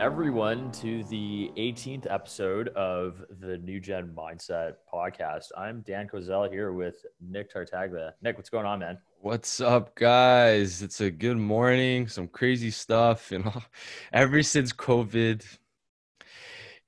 [0.00, 5.48] Everyone to the 18th episode of the New Gen Mindset podcast.
[5.58, 8.14] I'm Dan Kozel here with Nick Tartaglia.
[8.22, 8.96] Nick, what's going on, man?
[9.20, 10.80] What's up, guys?
[10.80, 12.08] It's a good morning.
[12.08, 13.52] Some crazy stuff, you know.
[14.14, 15.44] Ever since COVID,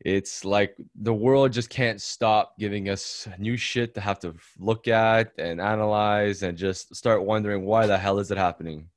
[0.00, 4.88] it's like the world just can't stop giving us new shit to have to look
[4.88, 8.88] at and analyze and just start wondering why the hell is it happening?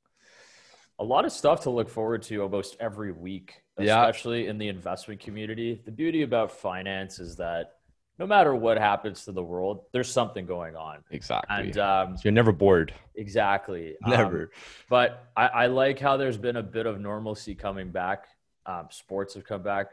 [0.98, 4.00] A lot of stuff to look forward to almost every week, Yeah.
[4.06, 5.80] especially in the investment community.
[5.84, 7.72] The beauty about finance is that
[8.18, 11.04] no matter what happens to the world, there's something going on.
[11.10, 11.54] Exactly.
[11.54, 12.94] And um, So you're never bored.
[13.14, 13.94] exactly.
[14.04, 14.50] Um, Never.
[14.88, 18.24] but I, I like how there's been a bit of normalcy coming back.
[18.64, 19.88] Um, sports have come back.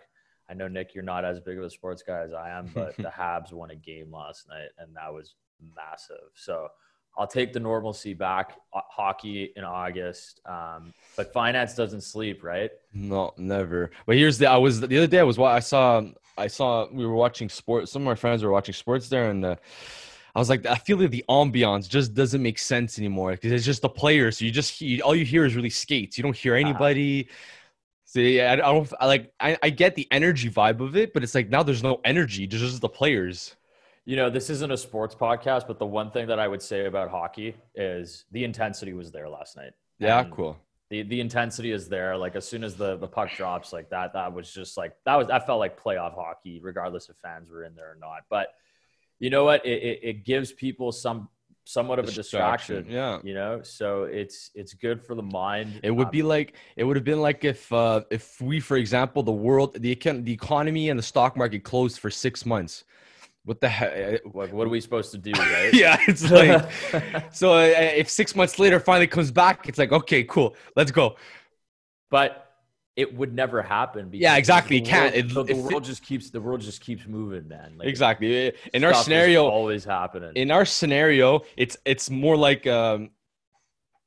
[0.49, 2.95] I know Nick, you're not as big of a sports guy as I am, but
[2.97, 5.35] the Habs won a game last night, and that was
[5.75, 6.29] massive.
[6.35, 6.67] So
[7.17, 8.57] I'll take the normalcy back.
[8.71, 12.71] Ho- Hockey in August, um, but finance doesn't sleep, right?
[12.93, 13.91] No, never.
[14.05, 16.01] But here's the I was the other day I was wa- I saw
[16.37, 17.91] I saw we were watching sports.
[17.91, 19.55] Some of my friends were watching sports there, and uh,
[20.35, 23.65] I was like, I feel like the ambiance just doesn't make sense anymore because it's
[23.65, 24.39] just the players.
[24.39, 26.17] So you just you, all you hear is really skates.
[26.17, 27.29] You don't hear anybody.
[28.05, 31.23] See, I, I don't I like I, I get the energy vibe of it, but
[31.23, 32.47] it's like now there's no energy.
[32.47, 33.55] There's just the players.
[34.05, 36.85] You know, this isn't a sports podcast, but the one thing that I would say
[36.85, 39.71] about hockey is the intensity was there last night.
[39.99, 40.57] Yeah, And cool.
[40.89, 42.17] the the intensity is there.
[42.17, 45.15] Like as soon as the the puck drops, like that, that was just like that
[45.15, 48.23] was that felt like playoff hockey, regardless if fans were in there or not.
[48.29, 48.49] But
[49.19, 49.65] you know what?
[49.65, 51.29] It it, it gives people some
[51.65, 52.85] somewhat of a distraction.
[52.89, 53.19] Yeah.
[53.23, 55.79] You know, so it's it's good for the mind.
[55.81, 58.75] It would Um, be like it would have been like if uh, if we, for
[58.75, 62.83] example, the world, the econ- the economy and the stock market closed for six months.
[63.45, 64.21] What the heck?
[64.33, 65.73] like, what are we supposed to do, right?
[65.73, 66.65] yeah, it's like
[67.33, 67.53] so.
[67.53, 67.61] Uh,
[68.01, 71.15] if six months later finally comes back, it's like okay, cool, let's go.
[72.09, 72.39] but
[72.95, 74.07] it would never happen.
[74.09, 74.77] Because Yeah, exactly.
[74.77, 75.15] It can't.
[75.33, 77.73] world- It- the, it- world just keeps the world just keeps moving, man.
[77.77, 78.53] Like, Exactly.
[78.73, 80.31] In our scenario, always happening.
[80.35, 83.09] in our scenario, it's it's more like um,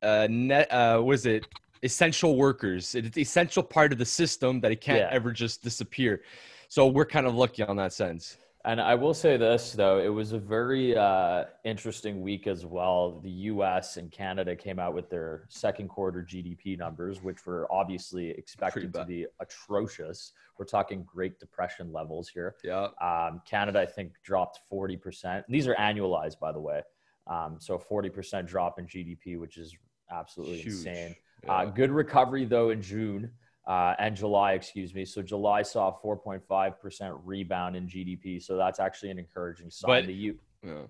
[0.03, 0.71] uh, net.
[0.73, 1.47] Uh, was it
[1.83, 2.95] essential workers?
[2.95, 5.09] It's essential part of the system that it can't Yeah.
[5.11, 6.23] ever just disappear.
[6.69, 8.37] So we're kind of lucky on that sense.
[8.67, 13.21] And I will say this though, it was a very uh, interesting week as well.
[13.21, 13.97] The U.S.
[13.97, 19.05] and Canada came out with their second quarter GDP numbers, which were obviously expected to
[19.05, 20.33] be atrocious.
[20.59, 22.57] We're talking Great Depression levels here.
[22.65, 22.89] Yeah.
[23.01, 25.45] Um, Canada, I think, dropped 40%.
[25.49, 26.83] These are annualized, by the way.
[27.29, 29.77] Um, so 40% drop in GDP, which is
[30.11, 30.75] absolutely Huge.
[30.75, 31.15] insane.
[31.45, 31.53] Yeah.
[31.53, 33.31] Uh, good recovery though in June
[33.67, 35.05] uh, and July, excuse me.
[35.05, 38.43] So July saw a 4.5% rebound in GDP.
[38.43, 39.89] So that's actually an encouraging sign.
[39.89, 40.83] But- the U- yeah.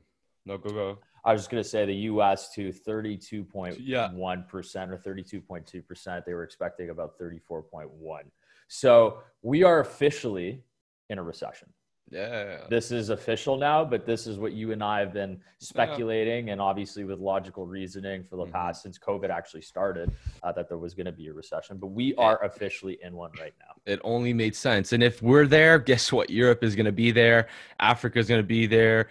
[0.44, 0.98] No, go go.
[1.24, 4.10] I was just going to say the US to 32.1% Yeah.
[4.12, 6.24] or 32.2%.
[6.24, 8.30] They were expecting about 34.1.
[8.68, 10.62] So we are officially
[11.10, 11.68] in a recession
[12.10, 12.58] Yeah.
[12.70, 16.60] this is official now, but this is what you and I have been speculating, and
[16.60, 18.52] obviously with logical reasoning for the Mhm.
[18.52, 20.12] past since COVID actually started,
[20.44, 21.78] uh, that there was going to be a recession.
[21.78, 23.74] But we are officially in one right now.
[23.86, 24.92] It only made sense.
[24.92, 26.30] And if we're there, guess what?
[26.30, 27.48] Europe is going to be there.
[27.80, 29.08] Africa is going to be there.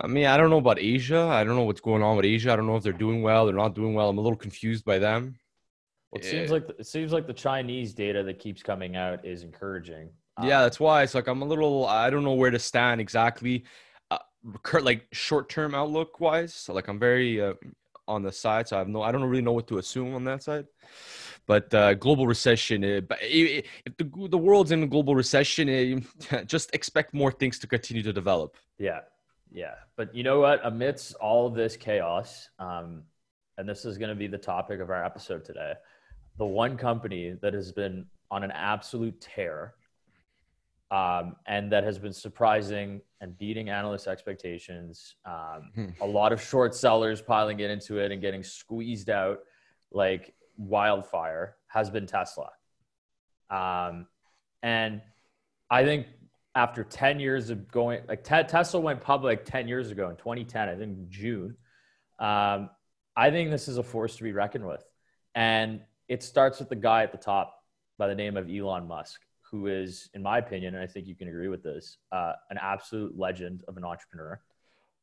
[0.00, 1.22] I mean, I don't know about Asia.
[1.22, 2.52] I don't know what's going on with Asia.
[2.52, 3.44] I don't know if they're doing well.
[3.46, 4.08] They're not doing well.
[4.08, 5.36] I'm a little confused by them.
[6.12, 6.54] Well, it seems Yeah.
[6.54, 10.10] like it seems like the Chinese data that keeps coming out is encouraging.
[10.38, 11.86] Yeah, Um, that's why it's like I'm a little.
[11.86, 13.64] I don't know where to stand exactly.
[14.10, 14.18] Uh,
[14.82, 16.54] like short term outlook wise.
[16.54, 17.54] So like I'm very uh,
[18.06, 18.68] on the side.
[18.68, 19.02] So I have no.
[19.02, 20.66] I don't really know what to assume on that side.
[21.46, 22.84] But uh, global recession.
[22.84, 23.24] Uh, but i-
[23.58, 25.68] i- if the the world's in a global recession,
[26.32, 28.56] uh, just expect more things to continue to develop.
[28.78, 29.00] Yeah,
[29.50, 29.74] yeah.
[29.96, 30.60] But you know what?
[30.64, 33.02] Amidst all this chaos, um,
[33.56, 35.74] and this is going to be the topic of our episode today,
[36.38, 39.74] the one company that has been on an absolute tear
[40.90, 45.16] um, and that has been surprising and beating analyst expectations.
[45.24, 45.86] Um, Hmm.
[46.00, 49.40] a lot of short sellers piling it into it and getting squeezed out
[49.90, 52.50] like wildfire has been Tesla.
[53.50, 54.06] Um,
[54.62, 55.02] and
[55.70, 56.06] I think
[56.54, 60.68] after 10 years of going, like Te- Tesla went public 10 years ago in 2010,
[60.68, 61.56] I think June.
[62.18, 62.70] Um,
[63.16, 64.84] I think this is a force to be reckoned with.
[65.34, 67.54] And it starts with the guy at the top
[67.98, 71.14] by the name of Elon Musk, who is, in my opinion, and I think you
[71.14, 74.40] can agree with this, uh, an absolute legend of an entrepreneur.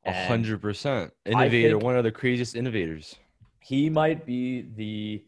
[0.05, 1.79] A hundred percent innovator.
[1.79, 3.15] one of the craziest innovators.
[3.59, 5.23] he might be the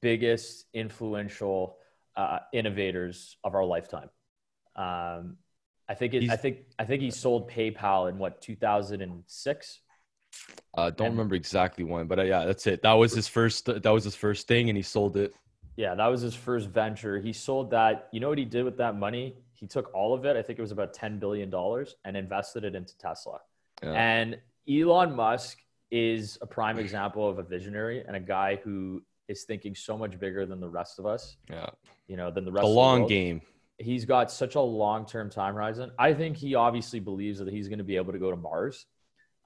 [0.00, 1.76] biggest influential
[2.16, 4.10] uh, innovators of our lifetime.
[4.74, 5.36] Um,
[5.88, 9.80] I think it, I think I think he sold PayPal in what 2006.
[10.74, 12.82] Uh, don't And- remember exactly when, but uh, yeah, that's it.
[12.82, 13.66] That was his first.
[13.66, 15.32] That was his first thing, and he sold it.
[15.76, 17.18] Yeah, that was his first venture.
[17.18, 18.08] He sold that.
[18.12, 19.36] You know what he did with that money?
[19.52, 20.36] He took all of it.
[20.36, 21.52] I think it was about $10 billion
[22.04, 23.40] and invested it into Tesla.
[23.82, 23.92] Yeah.
[23.92, 24.38] And
[24.68, 25.58] Elon Musk
[25.90, 30.18] is a prime example of a visionary and a guy who is thinking so much
[30.18, 31.66] bigger than the rest of us, Yeah.
[32.08, 33.42] you know, than the rest The of long the game.
[33.78, 35.90] He's got such a long term time horizon.
[35.98, 38.86] I think he obviously believes that he's going to be able to go to Mars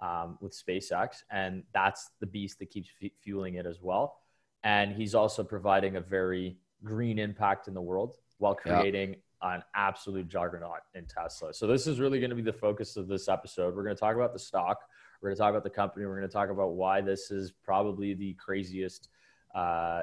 [0.00, 4.19] um, with SpaceX, and that's the beast that keeps f- fueling it as well.
[4.65, 8.81] And he's also providing a very green impact in the world while Yeah.
[8.81, 11.55] creating an absolute juggernaut in Tesla.
[11.55, 13.75] So this is really going to be the focus of this episode.
[13.75, 14.83] We're going to talk about the stock.
[15.21, 16.05] We're going to talk about the company.
[16.07, 19.09] We're going to talk about why this is probably the craziest,
[19.55, 20.03] uh,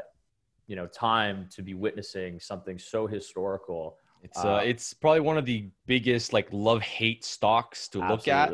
[0.65, 3.97] you know, time to be witnessing something so historical.
[4.23, 8.27] It's uh, Uh, it's probably one of the biggest like love hate stocks to look
[8.27, 8.51] at.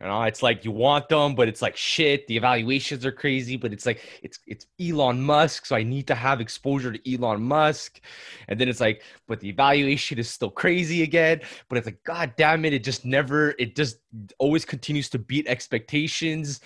[0.00, 2.26] You know, it's like you want them, but it's like shit.
[2.26, 6.14] The evaluations are crazy, but it's like it's it's Elon Musk, so I need to
[6.14, 8.00] have exposure to Elon Musk.
[8.48, 11.42] And then it's like, but the evaluation is still crazy again.
[11.68, 13.98] But it's like, god damn it, it just never, it just
[14.38, 16.60] always continues to beat expectations.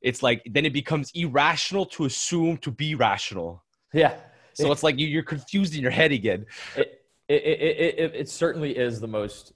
[0.00, 3.64] It's like then it becomes irrational to assume to be rational.
[3.92, 4.14] Yeah.
[4.52, 6.46] So it's like you, you're confused in your head again.
[6.76, 9.52] it, it, it, it, it certainly is the most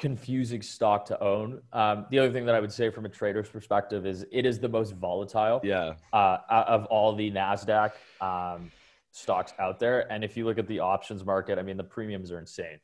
[0.00, 1.60] confusing stock to own.
[1.72, 4.58] Um, the other thing that I would say from a trader's perspective is it is
[4.58, 5.94] the most volatile Yeah.
[6.12, 8.72] uh, of all the NASDAQ um,
[9.12, 10.10] stocks out there.
[10.10, 12.80] And if you look at the options market, I mean, the premiums are insane.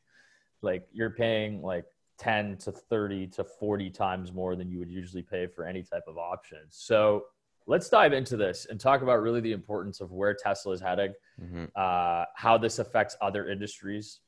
[0.61, 1.85] Like you're paying like
[2.19, 6.03] 10 to 30 to 40 times more than you would usually pay for any type
[6.07, 6.75] of options.
[6.77, 7.25] So
[7.65, 11.13] let's dive into this and talk about really the importance of where Tesla is heading
[11.41, 11.69] Mhm.
[11.75, 14.19] uh, how this affects other industries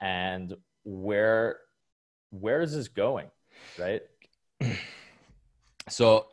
[0.00, 0.54] and
[0.84, 1.58] where
[2.30, 3.26] where is this going
[3.78, 4.02] right
[5.90, 6.26] So,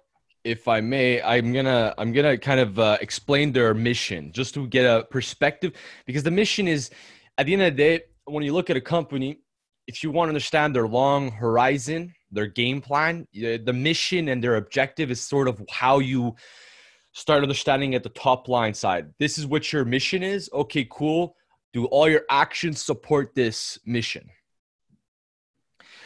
[0.44, 4.68] if I may, I'm gonna I'm gonna kind of uh, explain their mission just to
[4.68, 5.74] get a perspective
[6.06, 6.92] because the mission is
[7.38, 9.40] at the end of the day when you look at a company,
[9.88, 14.58] if you want to understand their long horizon, their game plan, the mission and their
[14.58, 16.36] objective is sort of how you
[17.14, 19.12] start understanding at the top line side.
[19.20, 20.50] This is what your mission is.
[20.54, 21.36] Okay, cool.
[21.74, 24.30] Do all your actions support this mission?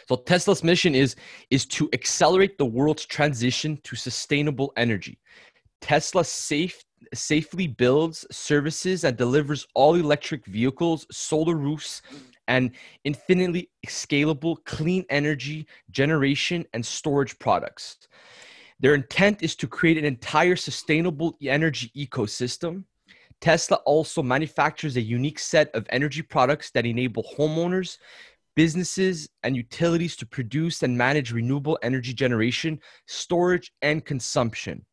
[0.09, 1.15] So Tesla's mission is
[1.51, 5.19] is to accelerate the world's transition to sustainable energy.
[5.81, 6.83] Tesla safe,
[7.13, 12.01] safely builds, services, and delivers all electric vehicles, solar roofs,
[12.47, 12.71] and
[13.03, 17.99] infinitely scalable clean energy generation and storage products.
[18.79, 22.85] Their intent is to create an entire sustainable energy ecosystem.
[23.41, 27.99] Tesla also manufactures a unique set of energy products that enable homeowners,
[28.59, 32.77] businesses, and utilities to produce and manage renewable energy generation,
[33.07, 34.85] storage, and consumption.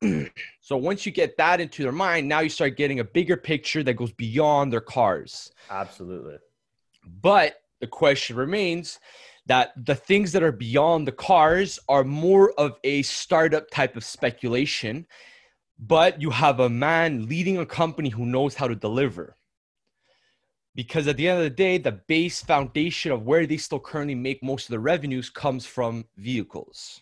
[0.60, 3.82] so once you get that into their mind, now you start getting a bigger picture
[3.82, 5.50] that goes beyond their cars.
[5.68, 6.36] absolutely
[7.04, 9.00] But the question remains
[9.46, 14.04] that the things that are beyond the cars are more of a startup type of
[14.04, 15.08] speculation,
[15.76, 19.35] but you have a man leading a company who knows how to deliver.
[20.76, 24.14] Because at the end of the day, the base foundation of where they still currently
[24.14, 27.00] make most of the revenues comes from vehicles.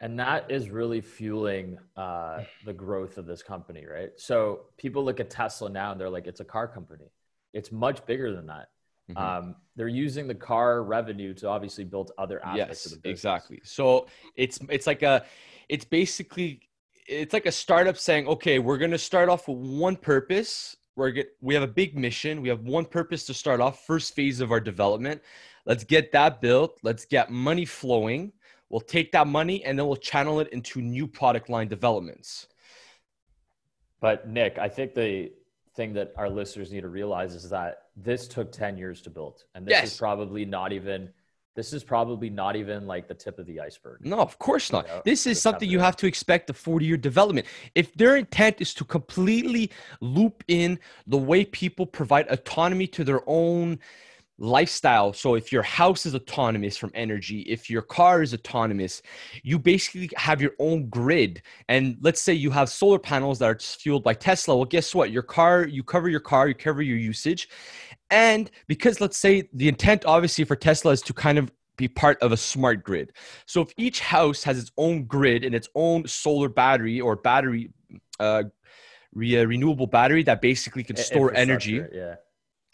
[0.00, 4.10] and that is really fueling uh, the growth of this company right?
[4.16, 4.36] So
[4.76, 7.08] people look at tesla now and they're like it's a car company.
[7.54, 8.66] It's much bigger than that.
[9.10, 9.16] Mhm.
[9.26, 9.44] um,
[9.76, 13.18] they're using the car revenue to obviously build other aspects yes of the business.
[13.18, 13.60] exactly.
[13.64, 15.24] So it's it's like a
[15.68, 16.50] it's basically
[17.06, 21.10] it's like a startup saying okay we're going to start off with one purpose we're
[21.10, 24.40] get we have a big mission we have one purpose to start off first phase
[24.40, 25.22] of our development
[25.66, 28.32] let's get that built let's get money flowing
[28.70, 32.48] we'll take that money and then we'll channel it into new product line developments
[34.00, 35.32] But Nick, I think the
[35.74, 39.44] thing that our listeners need to realize is that this took 10 years to build.
[39.54, 39.92] And this Yes.
[39.92, 41.10] is probably not even
[41.56, 44.04] this is probably not even like the tip of the iceberg.
[44.04, 44.86] No, of course not.
[44.86, 47.46] Yeah, This is something you have to expect a 40 year development.
[47.74, 49.70] If their intent is to completely
[50.00, 53.80] loop in the way people provide autonomy to their own
[54.38, 55.12] lifestyle.
[55.12, 59.02] So if your house is autonomous from energy, if your car is autonomous,
[59.42, 61.42] you basically have your own grid.
[61.68, 64.56] And let's say you have solar panels that are just fueled by Tesla.
[64.56, 65.10] Well, guess what?
[65.10, 67.48] Your car, you cover your car, you cover your usage.
[68.10, 72.20] And because let's say the intent obviously for Tesla is to kind of be part
[72.22, 73.12] of a smart grid.
[73.46, 77.70] So if each house has its own grid and its own solar battery or battery
[78.18, 78.44] uh,
[79.12, 82.16] re- uh, renewable battery that basically can store energy, Yeah.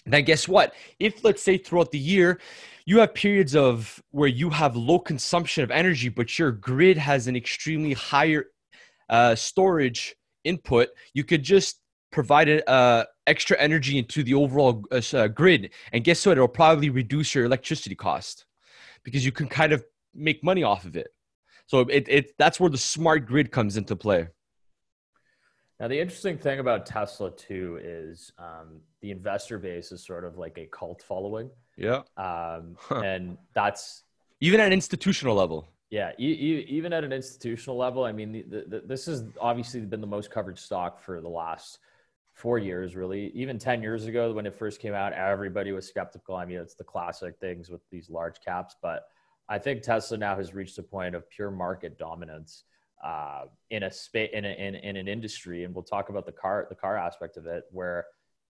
[0.06, 0.74] Then guess what?
[0.98, 2.40] If let's say throughout the year
[2.84, 7.28] you have periods of where you have low consumption of energy, but your grid has
[7.28, 8.46] an extremely higher
[9.08, 11.80] uh, storage input, you could just
[12.10, 15.70] provided uh, extra energy into the overall uh, uh, grid.
[15.92, 16.32] And guess what?
[16.32, 18.46] It'll probably reduce your electricity cost
[19.04, 21.08] because you can kind of make money off of it.
[21.66, 24.28] So it, it that's where the smart grid comes into play.
[25.82, 30.38] Now, the interesting thing about Tesla too is um, the investor base is sort of
[30.38, 31.50] like a cult following.
[31.76, 32.02] Yeah.
[32.16, 33.00] Um, huh.
[33.04, 34.04] And that's
[34.40, 35.66] even at an institutional level.
[35.90, 40.06] Yeah, even at an institutional level, I mean, the, the, this has obviously been the
[40.06, 41.80] most covered stock for the last
[42.32, 43.32] four years, really.
[43.34, 46.36] Even 10 years ago, when it first came out, everybody was skeptical.
[46.36, 49.08] I mean, it's the classic things with these large caps, but
[49.48, 52.64] I think Tesla now has reached a point of pure market dominance
[53.02, 56.66] uh, in a space in, in, in an industry, and we'll talk about the car
[56.68, 58.06] the car aspect of it, where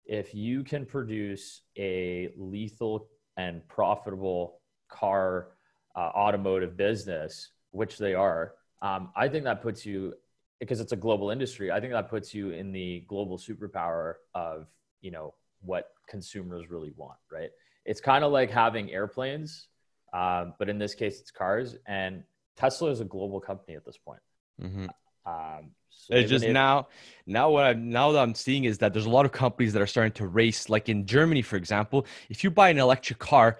[0.04, 5.48] if you can produce a lethal and profitable car
[5.96, 10.14] uh, automotive business, which they are, um, I think that puts you
[10.60, 11.72] because it's a global industry.
[11.72, 14.68] I think that puts you in the global superpower of
[15.00, 17.50] you know what consumers really want, right?
[17.84, 19.68] It's kind of like having airplanes,
[20.12, 21.76] um, but in this case, it's cars.
[21.86, 22.22] And
[22.56, 24.20] Tesla is a global company at this point.
[24.62, 24.86] Mm-hmm.
[25.26, 26.88] Um, so it's just if, now,
[27.26, 29.82] now what I'm now that I'm seeing is that there's a lot of companies that
[29.82, 30.68] are starting to race.
[30.68, 33.58] Like in Germany, for example, if you buy an electric car,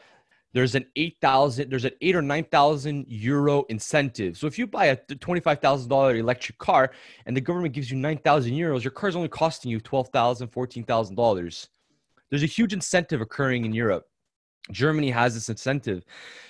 [0.52, 4.38] there's an eight thousand, there's an eight or nine thousand euro incentive.
[4.38, 6.92] So if you buy a twenty-five thousand dollar electric car
[7.26, 10.48] and the government gives you nine thousand euros, your car's only costing you twelve thousand,
[10.48, 11.68] fourteen thousand dollars.
[12.30, 14.06] There's a huge incentive occurring in Europe.
[14.70, 16.04] Germany has this incentive.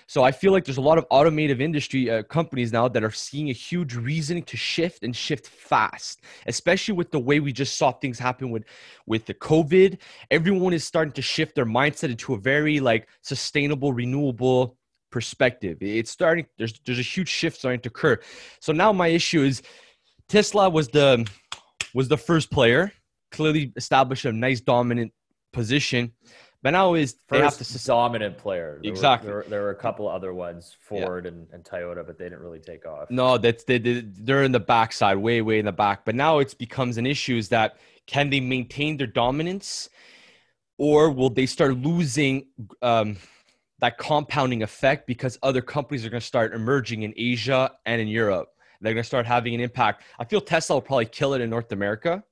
[0.09, 3.11] So I feel like there's a lot of automotive industry uh, companies now that are
[3.11, 7.77] seeing a huge reason to shift and shift fast, especially with the way we just
[7.77, 8.65] saw things happen with
[9.07, 9.99] with the COVID.
[10.31, 14.77] Everyone is starting to shift their mindset into a very like sustainable, renewable
[15.11, 15.79] perspective.
[15.81, 18.19] It's starting there's there's a huge shift starting to occur.
[18.61, 19.63] So now my issue is
[20.29, 21.29] Tesla was the
[21.95, 22.93] was the first player,
[23.33, 25.13] clearly established a nice dominant
[25.53, 26.13] position
[26.67, 28.81] but now is they have to dominant player.
[28.83, 29.31] There exactly.
[29.31, 31.31] Were, there, there, were a couple other ones, Ford yeah.
[31.31, 33.09] and, and Toyota, but they didn't really take off.
[33.09, 36.05] No, that's they, they're in the backside, way way in the back.
[36.05, 37.77] But now it becomes an issue: is that
[38.09, 39.91] can they maintain their dominance,
[40.77, 42.49] or will they start losing
[42.83, 43.17] um,
[43.79, 48.09] that compounding effect because other companies are going to start emerging in Asia and in
[48.09, 48.49] Europe?
[48.81, 50.03] They're going to start having an impact.
[50.19, 52.25] I feel Tesla will probably kill it in North America.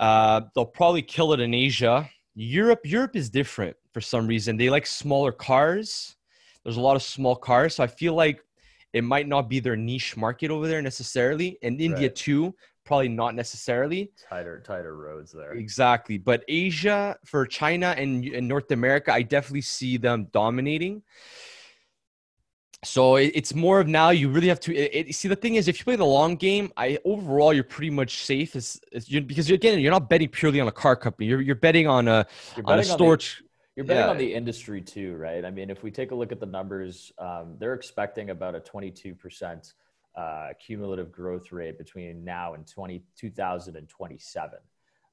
[0.00, 4.56] Uh, they'll probably kill it in Asia Europe, Europe is different for some reason.
[4.56, 6.16] They like smaller cars.
[6.64, 8.42] There's a lot of small cars, so I feel like
[8.92, 11.58] it might not be their niche market over there necessarily.
[11.62, 12.14] And India right.
[12.14, 14.12] too, probably not necessarily.
[14.28, 15.52] Tighter, tighter roads there.
[15.52, 21.02] Exactly, but Asia for China and, and North America, I definitely see them dominating
[22.84, 25.68] so it's more of now you really have to it, it, see the thing is
[25.68, 29.20] if you play the long game i overall you're pretty much safe as, as you,
[29.20, 31.28] because you're, again you're not betting purely on a car company.
[31.28, 34.10] You're, you're betting on a you're on a storage on the, you're betting yeah.
[34.10, 35.44] on the industry too right?
[35.44, 38.60] I mean if we take a look at the numbers um, they're expecting about a
[38.60, 39.72] 22%
[40.14, 44.58] uh, cumulative growth rate between now and 20, 2027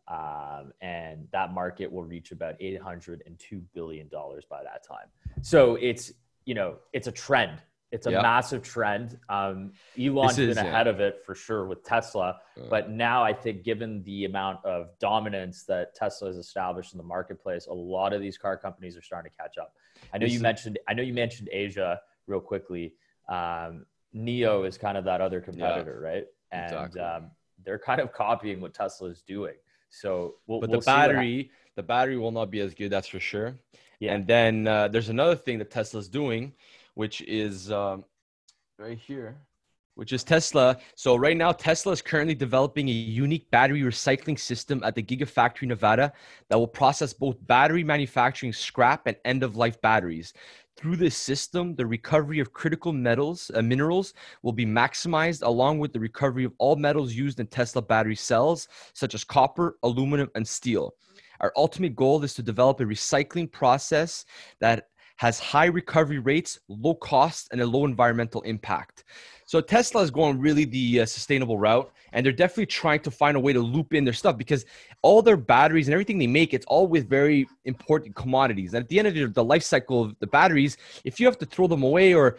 [0.09, 5.07] um, and that market will reach about 802 billion dollars by that time.
[5.43, 6.11] So it's
[6.49, 7.61] you know, it's a trend.
[7.91, 8.23] It's a yep.
[8.23, 9.19] massive trend.
[9.29, 10.91] Um, Elon's is, been ahead yeah.
[10.91, 14.97] of it for sure with Tesla, uh, but now I think, given the amount of
[14.99, 19.03] dominance that Tesla has established in the marketplace, a lot of these car companies are
[19.03, 19.75] starting to catch up.
[20.11, 20.79] I know you mentioned.
[20.87, 22.95] I know you mentioned Asia real quickly.
[23.27, 26.25] Um, NIO is kind of that other competitor, yeah, right?
[26.51, 27.01] And exactly.
[27.01, 27.29] um,
[27.63, 29.53] they're kind of copying what Tesla is doing.
[29.91, 32.89] So, we'll, but we'll the battery, the battery will not be as good.
[32.89, 33.55] That's for sure.
[33.99, 34.13] Yeah.
[34.13, 36.53] And then uh, there's another thing that Tesla's doing,
[36.93, 38.05] which is um,
[38.77, 39.37] right here,
[39.95, 40.77] which is Tesla.
[40.95, 45.67] So right now, Tesla is currently developing a unique battery recycling system at the Gigafactory
[45.67, 46.13] Nevada
[46.49, 50.33] that will process both battery manufacturing scrap and end-of-life batteries.
[50.77, 54.13] Through this system, the recovery of critical metals, uh, minerals
[54.43, 58.69] will be maximized, along with the recovery of all metals used in Tesla battery cells,
[58.93, 60.93] such as copper, aluminum, and steel.
[61.39, 64.25] Our ultimate goal is to develop a recycling process
[64.59, 69.03] that has high recovery rates, low cost, and a low environmental impact.
[69.45, 73.35] So Tesla is going really the uh, sustainable route, and they're definitely trying to find
[73.35, 74.63] a way to loop in their stuff because
[75.01, 78.73] all their batteries and everything they make, it's all with very important commodities.
[78.73, 81.45] And at the end of the, life cycle of the batteries, if you have to
[81.45, 82.37] throw them away or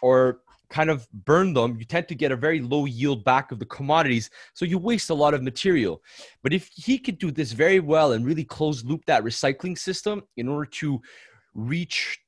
[0.00, 0.38] or
[0.74, 3.66] kind of burn them, you tend to get a very low yield back of the
[3.66, 4.28] commodities.
[4.54, 6.02] So you waste a lot of material.
[6.42, 10.24] But if he could do this very well and really close loop that recycling system
[10.36, 11.00] in order to
[11.54, 12.18] reach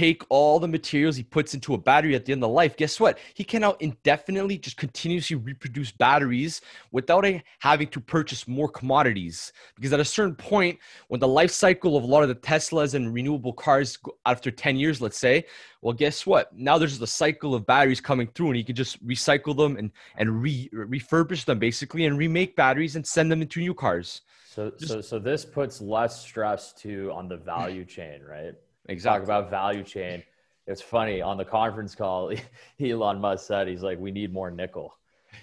[0.00, 2.98] take all the materials he puts into a battery at the end of life, guess
[2.98, 3.18] what?
[3.34, 7.26] He can now indefinitely just continuously reproduce batteries without
[7.58, 9.52] having to purchase more commodities.
[9.74, 10.78] Because at a certain point,
[11.08, 14.76] when the life cycle of a lot of the Teslas and renewable cars after 10
[14.76, 15.44] years, let's say,
[15.82, 16.50] well, guess what?
[16.56, 19.90] Now there's the cycle of batteries coming through, and he can just recycle them and
[20.16, 24.22] and re- refurbish them basically and remake batteries and send them into new cars.
[24.46, 28.54] So, just, so, so this puts less stress to on the value chain, right?
[28.88, 29.20] Exactly.
[29.20, 30.22] Talk about value chain.
[30.66, 32.32] It's funny on the conference call,
[32.80, 34.94] Elon Musk said he's like, we need more nickel.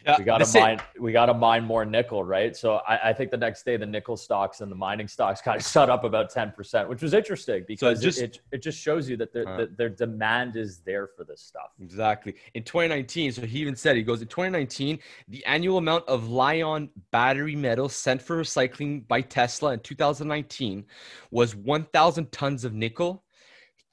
[0.05, 0.79] Yeah, we got to mine.
[0.95, 1.01] It.
[1.01, 2.55] We got to mine more nickel, right?
[2.55, 5.59] So I, I, think the next day the nickel stocks and the mining stocks kind
[5.59, 8.61] of shut up about ten percent, which was interesting because so just, it, it, it,
[8.61, 11.71] just shows you that their, uh, their demand is there for this stuff.
[11.81, 12.35] Exactly.
[12.53, 16.89] In 2019, so he even said he goes in 2019, the annual amount of Li-ion
[17.11, 20.85] battery metal sent for recycling by Tesla in 2019
[21.31, 23.23] was 1,000 tons of nickel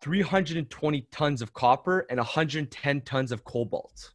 [0.04, 4.12] 320 tons of copper and 110 tons of cobalt.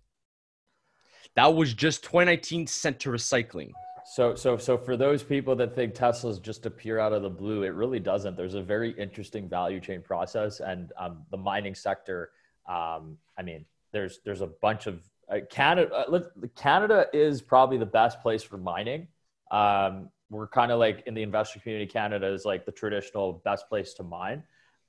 [1.36, 3.72] That was just 2019 sent to recycling.
[4.05, 7.63] So, so, so for those people that think Teslas just appear out of the blue,
[7.63, 8.38] it really doesn't.
[8.38, 12.29] There's a very interesting value chain process, and um, the mining sector.
[12.67, 15.91] Um, I mean, there's there's a bunch of uh, Canada.
[15.91, 16.19] Uh,
[16.55, 19.08] Canada is probably the best place for mining.
[19.50, 21.91] Um, we're kind of like in the investor community.
[21.91, 24.43] Canada is like the traditional best place to mine.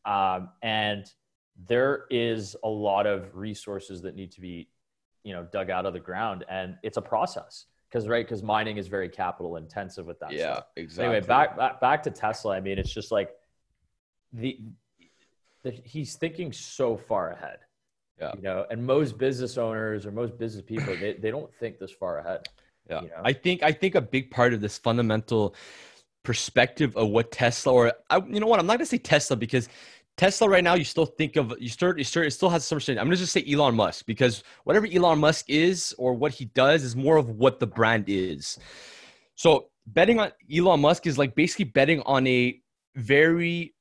[0.04, 1.10] Um, and
[1.66, 4.68] there is a lot of resources that need to be,
[5.24, 8.76] you know, dug out of the ground, and it's a process because right because mining
[8.76, 10.32] is very capital intensive with that.
[10.32, 10.66] Yeah, stuff.
[10.76, 11.16] exactly.
[11.16, 12.56] Anyway, back, back back to Tesla.
[12.56, 13.30] I mean, it's just like
[14.32, 14.60] the,
[15.62, 17.58] the he's thinking so far ahead.
[18.18, 18.32] Yeah.
[18.36, 21.90] You know, and most business owners or most business people, they, they don't think this
[21.90, 22.48] far ahead.
[22.88, 23.02] Yeah.
[23.02, 23.22] You know?
[23.24, 25.54] I think I think a big part of this fundamental
[26.22, 29.68] perspective of what Tesla or I, you know what I'm not gonna say Tesla because
[30.16, 32.78] Tesla right now you still think of you start you start it still has some
[32.88, 36.82] I'm gonna just say Elon Musk because whatever Elon Musk is or what he does
[36.82, 38.58] is more of what the brand is.
[39.34, 42.60] So betting on Elon Musk is like basically betting on a
[42.96, 43.74] very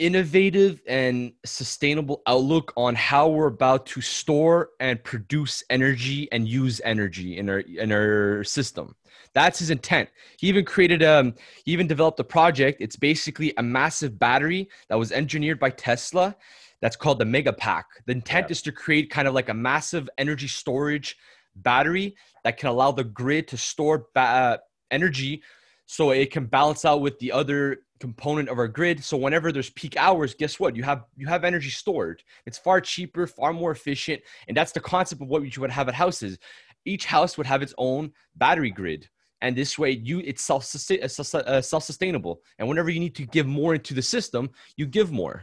[0.00, 6.80] innovative and sustainable outlook on how we're about to store and produce energy and use
[6.84, 8.96] energy in our in our system.
[9.34, 10.08] That's his intent.
[10.38, 11.34] He even created um
[11.64, 12.80] he even developed a project.
[12.80, 16.34] It's basically a massive battery that was engineered by Tesla
[16.80, 17.84] that's called the Megapack.
[18.06, 18.52] The intent yeah.
[18.52, 21.18] is to create kind of like a massive energy storage
[21.56, 24.56] battery that can allow the grid to store ba- uh,
[24.90, 25.42] energy
[25.84, 29.04] so it can balance out with the other component of our grid.
[29.04, 30.74] So whenever there's peak hours guess what?
[30.74, 32.22] You have you have energy stored.
[32.46, 35.88] It's far cheaper far more efficient and that's the concept of what you would have
[35.88, 36.38] at houses.
[36.84, 39.08] Each house would have its own battery grid
[39.42, 42.40] and this way you it's uh, self-sustainable.
[42.58, 45.42] And whenever you need to give more into the system you give more.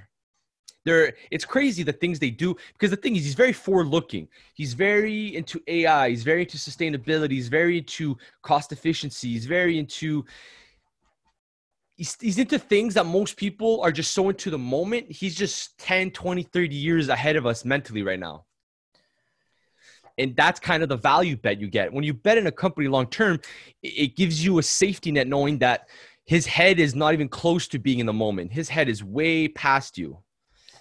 [0.84, 4.30] There it's crazy the things they do because the thing is he's very forward looking
[4.54, 9.80] he's very into ai he's very into sustainability he's very into cost efficiency he's very
[9.80, 10.24] into
[11.98, 15.12] he's, he's into things that most people are just so into the moment.
[15.12, 18.46] He's just 10, 20, 30 years ahead of us mentally right now.
[20.20, 21.92] And that's kind of the value bet you get.
[21.92, 23.40] When you bet in a company long term,
[23.84, 25.90] it gives you a safety net knowing that
[26.26, 28.52] his head is not even close to being in the moment.
[28.52, 30.18] His head is way past you.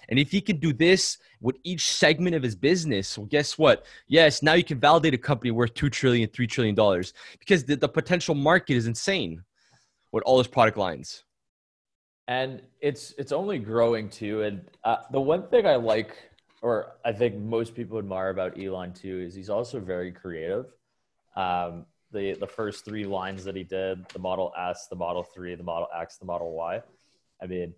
[0.09, 3.85] And if he can do this with each segment of his business, well, guess what?
[4.07, 7.75] Yes, now you can validate a company worth two trillion, three trillion dollars because the,
[7.75, 9.43] the potential market is insane
[10.17, 11.23] with all his product lines.
[12.27, 14.41] And it's it's only growing too.
[14.41, 16.17] And uh, the one thing I like,
[16.63, 20.65] or I think most people admire about Elon too, is he's also very creative.
[21.35, 25.53] Um, the the first three lines that he did, the Model S, the Model Three,
[25.53, 26.81] the Model X, the Model Y.
[27.41, 27.75] I mean,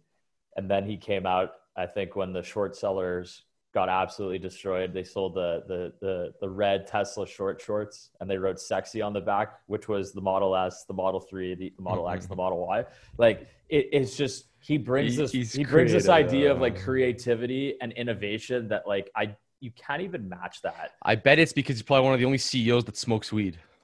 [0.56, 1.52] and then he came out.
[1.76, 4.94] I think when the short sellers got absolutely destroyed.
[4.94, 9.14] They sold the the the the red Tesla short shorts and they wrote "sexy" on
[9.14, 12.16] the back, which was the Model S, the Model Three, the, the Model mm-hmm.
[12.16, 12.86] X, the Model Y.
[13.18, 17.76] Like it, it's just he brings he, this he brings this idea of like creativity
[17.82, 20.92] and innovation that like I you can't even match that.
[21.04, 23.58] I bet it's because he's probably one of the only CEOs that smokes weed.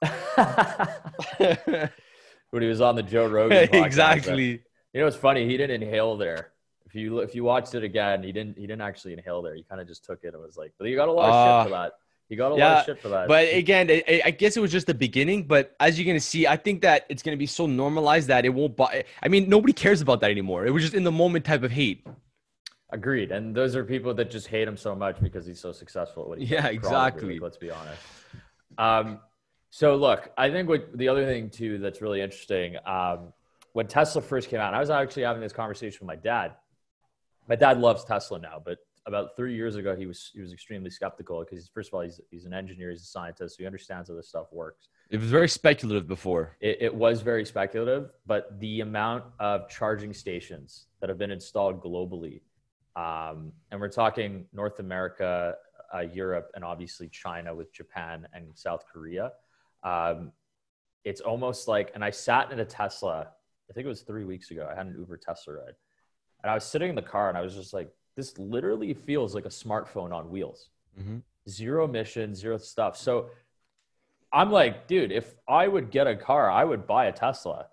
[2.50, 4.62] when he was on the Joe Rogan podcast, exactly.
[4.92, 5.46] You know, it's funny.
[5.46, 6.52] He didn't inhale there
[6.96, 9.54] you if you watched it again, he didn't he didn't actually inhale there.
[9.54, 11.34] He kind of just took it and was like, but you got a lot of
[11.34, 11.92] uh, shit for that.
[12.28, 13.28] You got a yeah, lot of shit for that.
[13.28, 15.44] But again, I, I guess it was just the beginning.
[15.44, 18.50] But as you're gonna see, I think that it's gonna be so normalized that it
[18.50, 18.76] won't.
[18.76, 20.66] Buy, I mean, nobody cares about that anymore.
[20.66, 22.06] It was just in the moment type of hate.
[22.90, 23.32] Agreed.
[23.32, 26.28] And those are people that just hate him so much because he's so successful at
[26.28, 27.34] what he Yeah, does, exactly.
[27.34, 28.06] Like, let's be honest.
[28.78, 29.20] Um,
[29.70, 32.76] so look, I think what the other thing too that's really interesting.
[32.86, 33.32] Um,
[33.72, 36.54] when Tesla first came out, I was actually having this conversation with my dad
[37.48, 40.90] my dad loves Tesla now, but about three years ago, he was he was extremely
[40.90, 44.08] skeptical because first of all, he's he's an engineer, he's a scientist, so he understands
[44.08, 44.88] how this stuff works.
[45.10, 46.56] It was very speculative before.
[46.60, 51.80] It, it was very speculative, but the amount of charging stations that have been installed
[51.80, 52.40] globally,
[52.96, 55.54] um, and we're talking North America,
[55.94, 59.32] uh, Europe, and obviously China with Japan and South Korea.
[59.84, 60.32] Um,
[61.04, 63.28] it's almost like, and I sat in a Tesla.
[63.70, 64.68] I think it was three weeks ago.
[64.70, 65.74] I had an Uber Tesla ride,
[66.46, 69.34] and I was sitting in the car, and I was just like, this literally feels
[69.34, 70.68] like a smartphone on wheels.
[70.96, 71.16] Mm-hmm.
[71.48, 72.96] Zero emissions, zero stuff.
[72.96, 73.30] So
[74.32, 77.66] I'm like, dude, if I would get a car, I would buy a Tesla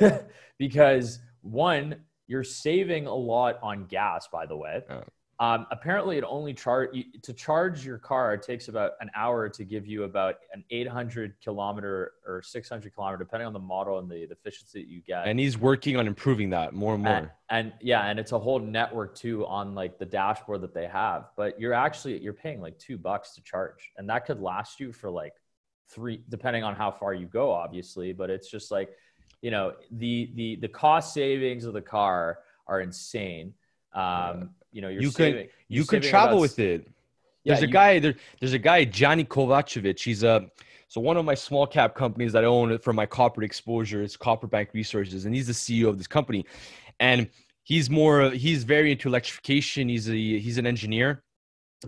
[0.58, 1.96] because one,
[2.28, 4.84] you're saving a lot on gas, by the way.
[4.88, 5.02] Yeah.
[5.40, 6.90] Um, apparently, it only charge
[7.22, 8.34] to charge your car.
[8.34, 13.16] It takes about an hour to give you about an 800 kilometer or 600 kilometer,
[13.16, 15.26] depending on the model and the, the efficiency that you get.
[15.26, 17.14] And he's working on improving that more and more.
[17.14, 20.86] And, and yeah, and it's a whole network too on like the dashboard that they
[20.86, 21.30] have.
[21.38, 24.92] But you're actually you're paying like two bucks to charge, and that could last you
[24.92, 25.32] for like
[25.88, 28.12] three, depending on how far you go, obviously.
[28.12, 28.90] But it's just like,
[29.40, 33.54] you know, the the the cost savings of the car are insane.
[33.94, 36.86] Um, you know, you're you saving, can you saving travel about- with it.
[37.44, 39.98] Yeah, There's a you- guy there, there's a guy Gianni Kovacevic.
[40.02, 40.46] He's a
[40.88, 44.16] so one of my small cap companies that I own for my copper exposure is
[44.16, 46.44] Copper Bank Resources, and he's the CEO of this company,
[46.98, 47.28] and
[47.62, 49.88] he's more he's very into electrification.
[49.88, 51.22] He's a he's an engineer,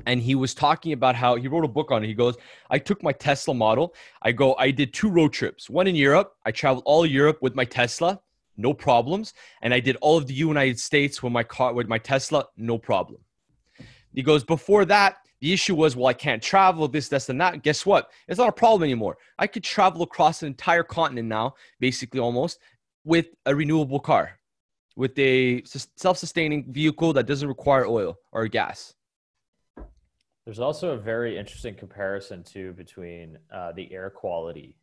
[0.07, 2.07] and he was talking about how he wrote a book on it.
[2.07, 2.37] He goes,
[2.71, 3.95] I took my Tesla model.
[4.23, 6.33] I go, I did two road trips, one in Europe.
[6.47, 8.21] I traveled all Europe with my Tesla,
[8.57, 11.99] no problems, and I did all of the United States with my car with my
[11.99, 13.21] Tesla, no problem.
[14.15, 17.62] He goes, before that, the issue was, well, I can't travel, this, this, and that.
[17.62, 18.11] Guess what?
[18.29, 19.17] It's not a problem anymore.
[19.38, 22.59] I could travel across an entire continent now, basically almost,
[23.05, 24.38] with a renewable car,
[24.95, 25.62] with a
[25.97, 28.95] self sustaining vehicle that doesn't require oil or gas.
[30.45, 34.77] There's also a very interesting comparison too between uh, the air quality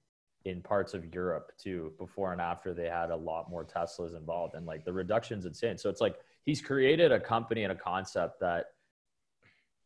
[0.45, 4.56] in parts of Europe too, before and after they had a lot more Teslas involved,
[4.56, 5.78] and like the reduction's insane.
[5.78, 8.67] So it's like he's created a company and a concept that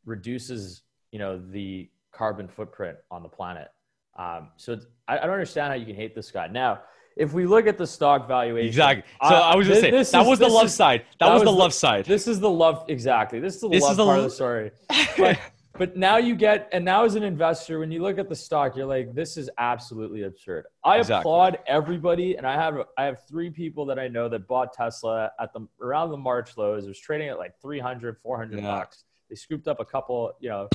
[0.06, 3.70] reduces, you know, the carbon footprint on the planet.
[4.18, 6.48] Um, so it's, I, I don't understand how you can hate this guy.
[6.48, 6.82] Now,
[7.16, 9.04] if we look at the stock valuation, Exactly.
[9.28, 11.02] So I, was gonna thi- say this that is- was the love is- side.
[11.20, 12.06] That, that was, was the the- love side.
[12.06, 13.40] This is the love exactly.
[13.40, 14.72] This is the This love is the part of the story.
[15.18, 15.40] But
[15.84, 18.78] but now you get and now as an investor, when you look at the stock,
[18.78, 20.64] you're like, this is absolutely absurd.
[20.82, 21.20] I Exactly.
[21.20, 25.30] applaud everybody, and I have I have three people that I know that bought Tesla
[25.42, 26.86] at the around the March lows.
[26.86, 28.66] It was trading at like 300, 400 Yeah.
[28.66, 29.04] bucks.
[29.30, 30.70] They scooped up a couple, you know,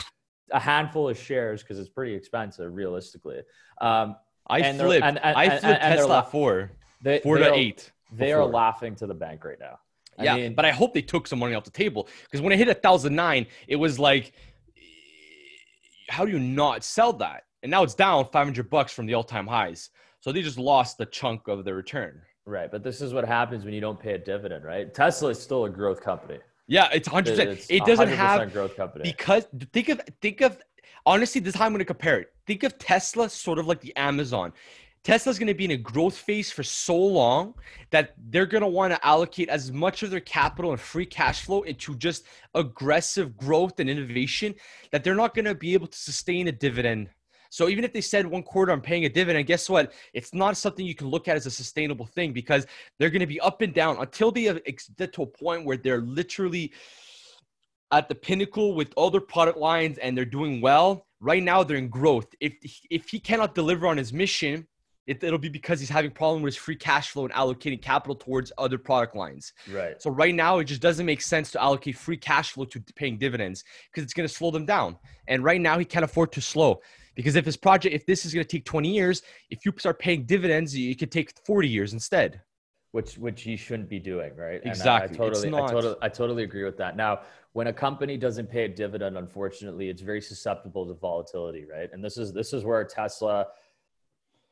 [0.50, 3.40] a handful of shares because it's pretty expensive, realistically.
[3.80, 4.14] Um,
[4.46, 5.06] I and flipped.
[5.06, 7.92] and- and- I flipped Tesla la- four, they, four they to are, eight.
[8.12, 9.78] They are laughing to the bank right now.
[10.18, 12.52] I yeah, mean- but I hope they took some money off the table because when
[12.52, 14.32] it hit a thousand nine, it was like,
[16.08, 17.44] how do you not sell that?
[17.62, 19.90] And now it's down 500 bucks from the all-time highs.
[20.20, 22.20] So they just lost the chunk of the return.
[22.44, 24.92] Right, but this is what happens when you don't pay a dividend, right?
[24.94, 26.38] Tesla is still a growth company.
[26.66, 27.30] Yeah, it's 100.
[27.30, 29.02] percent It's It doesn't 100% have growth company.
[29.04, 30.58] because think of think of
[31.06, 33.80] honestly this is how i'm going to compare it think of tesla sort of like
[33.80, 34.52] the amazon
[35.04, 37.54] tesla's going to be in a growth phase for so long
[37.90, 41.42] that they're going to want to allocate as much of their capital and free cash
[41.42, 44.54] flow into just aggressive growth and innovation
[44.92, 47.08] that they're not going to be able to sustain a dividend
[47.50, 50.56] so even if they said one quarter i'm paying a dividend guess what it's not
[50.56, 52.66] something you can look at as a sustainable thing because
[52.98, 54.44] they're going to be up and down until they
[54.96, 56.72] get to a point where they're literally
[57.90, 61.06] at the pinnacle with all their product lines and they're doing well.
[61.20, 62.26] Right now, they're in growth.
[62.40, 62.54] If
[62.90, 64.66] if he cannot deliver on his mission,
[65.08, 68.14] it, it'll be because he's having problem with his free cash flow and allocating capital
[68.14, 69.54] towards other product lines.
[69.72, 70.00] right.
[70.00, 73.16] So right now, it just doesn't make sense to allocate free cash flow to paying
[73.16, 74.96] dividends because it's going to slow them down.
[75.26, 76.80] And right now, he can't afford to slow
[77.14, 79.98] because if his project, if this is going to take 20 years, if you start
[79.98, 82.42] paying dividends, it could take 40 years instead.
[82.92, 84.60] Which which he shouldn't be doing, right?
[84.60, 85.16] And I- Exactly.
[85.16, 85.48] I, totally.
[85.48, 86.96] I totally, I totally agree with that.
[86.96, 87.20] Now,
[87.52, 91.88] when a company doesn't pay a dividend, unfortunately, it's very susceptible to volatility, right?
[91.92, 93.46] And this is this is where Tesla,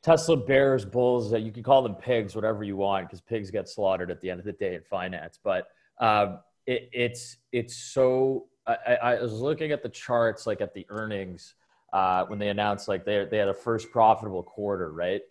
[0.07, 4.09] Tesla bears, bulls, you can call them pigs, whatever you want, because pigs get slaughtered
[4.09, 5.37] at the end of the day in finance.
[5.43, 5.67] But
[5.99, 8.45] um, it, it's it's so.
[8.65, 11.55] I, I was looking at the charts, like at the earnings,
[11.91, 15.21] uh, when they announced like they they had a first profitable quarter, right?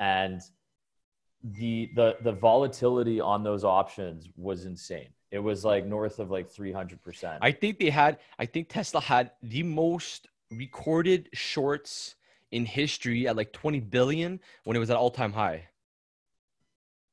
[0.00, 0.42] And
[1.42, 5.08] the the the volatility on those options was insane.
[5.30, 7.38] It was like north of like three hundred percent.
[7.40, 12.16] I think they had, I think Tesla had the most recorded shorts
[12.52, 15.68] in history at like 20 billion when it was at all time high.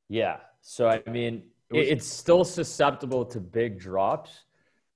[0.10, 0.38] Yeah.
[0.62, 4.44] So I mean, It was- it's still susceptible to big drops,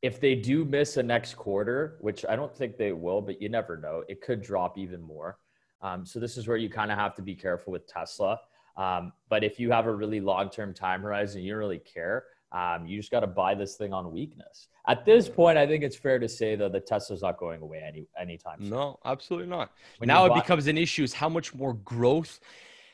[0.03, 3.49] if they do miss a next quarter, which I don't think they will, but you
[3.49, 5.39] never know, it could drop even more.
[5.81, 8.39] Um, so this is where you kind of have to be careful with Tesla.
[8.75, 12.25] Um, but if you have a really long-term time horizon, you don't really care.
[12.51, 14.69] Um, you just got to buy this thing on weakness.
[14.87, 17.83] At this point, I think it's fair to say though that Tesla's not going away
[17.85, 18.69] any anytime soon.
[18.69, 19.71] No, absolutely not.
[19.97, 22.39] When now it buy- becomes an issue is how much more growth.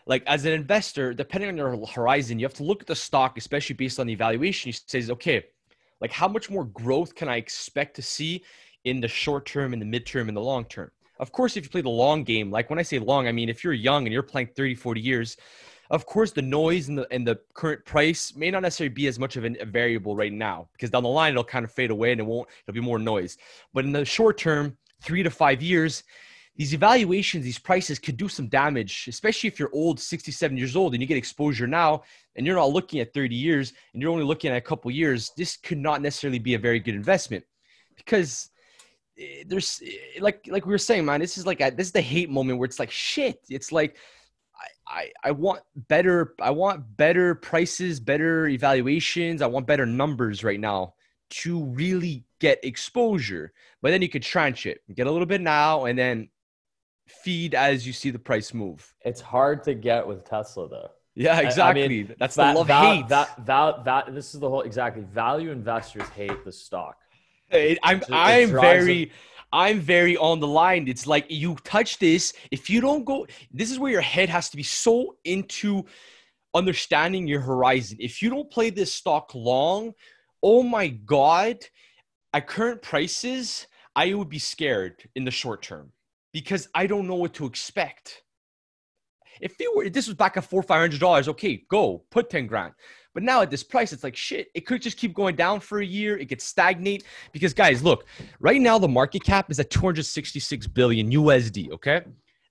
[0.05, 3.37] Like as an investor, depending on your horizon, you have to look at the stock,
[3.37, 4.69] especially based on the evaluation.
[4.69, 5.45] You say, okay,
[6.01, 8.43] like how much more growth can I expect to see
[8.83, 10.91] in the short term, in the midterm, in the long term?
[11.19, 13.49] Of course, if you play the long game, like when I say long, I mean
[13.49, 15.37] if you're young and you're playing 30, 40 years,
[15.93, 19.19] of course, the noise and the and the current price may not necessarily be as
[19.19, 22.11] much of a variable right now because down the line it'll kind of fade away
[22.11, 22.49] and it won't.
[22.67, 23.37] It'll be more noise.
[23.75, 26.03] But in the short term, three to five years,
[26.55, 30.93] these evaluations, these prices could do some damage, especially if you're old, 67 years old,
[30.93, 32.01] and you get exposure now,
[32.35, 35.31] and you're not looking at 30 years, and you're only looking at a couple years.
[35.37, 37.45] This could not necessarily be a very good investment
[37.95, 38.49] because
[39.19, 41.19] eh, there's eh, like like we were saying, man.
[41.19, 43.41] This is like a, this is the hate moment where it's like shit.
[43.47, 43.97] It's like
[44.87, 49.41] I, I want better I want better prices, better evaluations.
[49.41, 50.93] I want better numbers right now
[51.31, 53.53] to really get exposure.
[53.81, 56.29] But then you could tranche it, get a little bit now, and then
[57.07, 58.93] feed as you see the price move.
[59.01, 60.89] It's hard to get with Tesla though.
[61.15, 61.83] Yeah, exactly.
[61.83, 63.07] I mean, That's the love val- hate.
[63.07, 65.03] That, that, that, this is the whole exactly.
[65.03, 66.97] Value investors hate the stock.
[67.51, 69.11] I'm it, I'm very.
[69.53, 70.87] I'm very on the line.
[70.87, 72.33] It's like you touch this.
[72.49, 75.85] If you don't go, this is where your head has to be so into
[76.55, 77.97] understanding your horizon.
[77.99, 79.93] If you don't play this stock long,
[80.41, 81.59] oh my God,
[82.33, 85.91] at current prices, I would be scared in the short term
[86.33, 88.23] because I don't know what to expect.
[89.39, 92.31] If it were, if this was back at four, five hundred dollars, okay, go put
[92.31, 92.73] ten grand.
[93.13, 94.49] But now at this price, it's like shit.
[94.53, 96.17] It could just keep going down for a year.
[96.17, 98.05] It could stagnate because guys, look,
[98.39, 101.71] right now the market cap is at 266 billion USD.
[101.71, 102.01] Okay.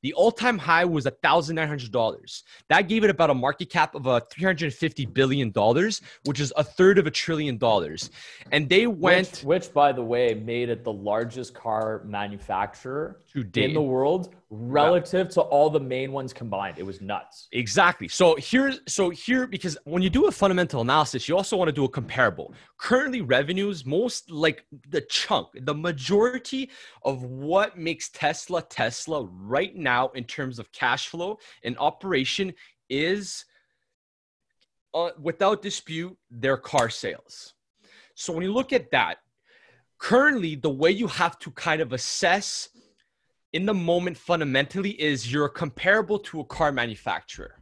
[0.03, 2.43] The all-time high was $1,900.
[2.69, 5.53] That gave it about a market cap of uh, a $350 billion,
[6.25, 8.11] which is a third of a trillion dollars.
[8.51, 9.31] And they went...
[9.31, 13.21] Which, which by the way, made it the largest car manufacturer
[13.55, 15.33] in the world relative yeah.
[15.33, 16.79] to all the main ones combined.
[16.79, 17.49] It was nuts.
[17.53, 18.07] Exactly.
[18.07, 21.73] So here, so here, because when you do a fundamental analysis, you also want to
[21.73, 22.53] do a comparable.
[22.77, 26.71] Currently, revenues, most like the chunk, the majority
[27.03, 32.53] of what makes Tesla Tesla right now in terms of cash flow and operation
[32.91, 33.47] is,
[34.93, 37.55] uh, without dispute, their car sales.
[38.15, 39.17] So when you look at that,
[39.99, 42.69] currently the way you have to kind of assess
[43.53, 47.57] in the moment fundamentally is you're comparable to a car manufacturer.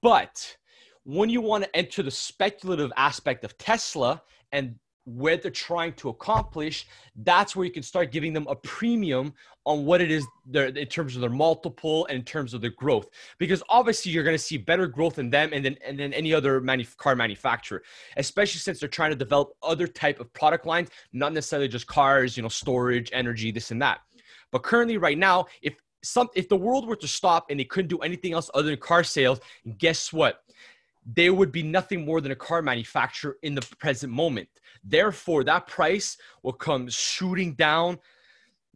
[0.00, 0.56] But
[1.04, 6.08] when you want to enter the speculative aspect of Tesla and where they're trying to
[6.08, 6.86] accomplish,
[7.16, 9.34] that's where you can start giving them a premium
[9.66, 13.10] on what it is in terms of their multiple and in terms of their growth.
[13.38, 16.32] Because obviously you're going to see better growth in them and then and then any
[16.32, 17.82] other manuf- car manufacturer,
[18.16, 22.34] especially since they're trying to develop other type of product lines, not necessarily just cars,
[22.38, 24.00] you know, storage, energy, this and that.
[24.54, 27.88] But currently, right now, if some if the world were to stop and they couldn't
[27.88, 29.40] do anything else other than car sales,
[29.78, 30.44] guess what?
[31.12, 34.48] They would be nothing more than a car manufacturer in the present moment.
[34.84, 37.98] Therefore, that price will come shooting down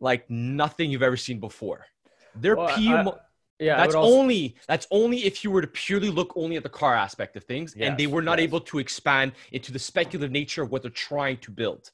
[0.00, 1.86] like nothing you've ever seen before.
[2.34, 3.20] Their well,
[3.60, 6.68] yeah, that's also, only that's only if you were to purely look only at the
[6.68, 8.46] car aspect of things, yes, and they were not yes.
[8.46, 11.92] able to expand into the speculative nature of what they're trying to build.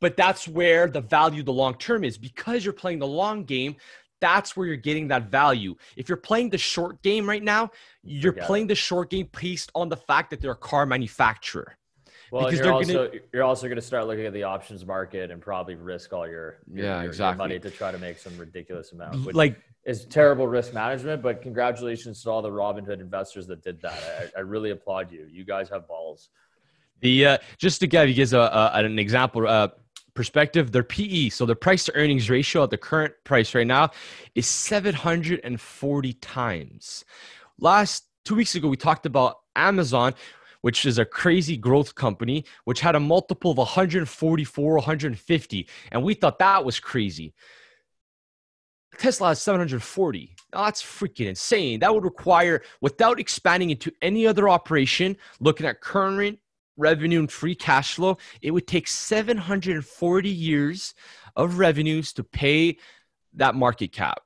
[0.00, 3.76] But that's where the value, the long term is because you're playing the long game.
[4.20, 5.76] That's where you're getting that value.
[5.96, 7.70] If you're playing the short game right now,
[8.02, 11.76] you're playing the short game based on the fact that they're a car manufacturer.
[12.30, 15.30] Well, because you're also gonna, you're also going to start looking at the options market
[15.30, 18.18] and probably risk all your, your yeah your, exactly your money to try to make
[18.18, 19.24] some ridiculous amount.
[19.24, 21.22] Which like is terrible risk management.
[21.22, 24.32] But congratulations to all the Robinhood investors that did that.
[24.36, 25.26] I, I really applaud you.
[25.30, 26.28] You guys have balls.
[27.00, 29.68] The uh, just to give you guys a, a an example, uh,
[30.14, 33.90] perspective, their PE, so their price to earnings ratio at the current price right now
[34.34, 37.04] is 740 times.
[37.58, 40.14] Last two weeks ago, we talked about Amazon,
[40.62, 45.68] which is a crazy growth company, which had a multiple of 144, 150.
[45.92, 47.34] And we thought that was crazy.
[48.98, 50.36] Tesla has 740.
[50.52, 51.80] Oh, that's freaking insane.
[51.80, 56.38] That would require, without expanding into any other operation, looking at current
[56.80, 60.94] revenue and free cash flow, it would take 740 years
[61.36, 62.78] of revenues to pay
[63.34, 64.20] that market cap.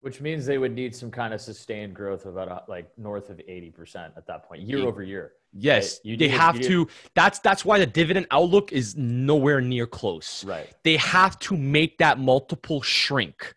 [0.00, 3.30] Which means they would need some kind of sustained growth of about uh, like north
[3.30, 5.32] of 80% at that point, year Ye- over year.
[5.54, 6.88] Yes, you they have to.
[7.14, 10.44] That's that's why the dividend outlook is nowhere near close.
[10.44, 10.72] Right.
[10.82, 13.54] They have to make that multiple shrink.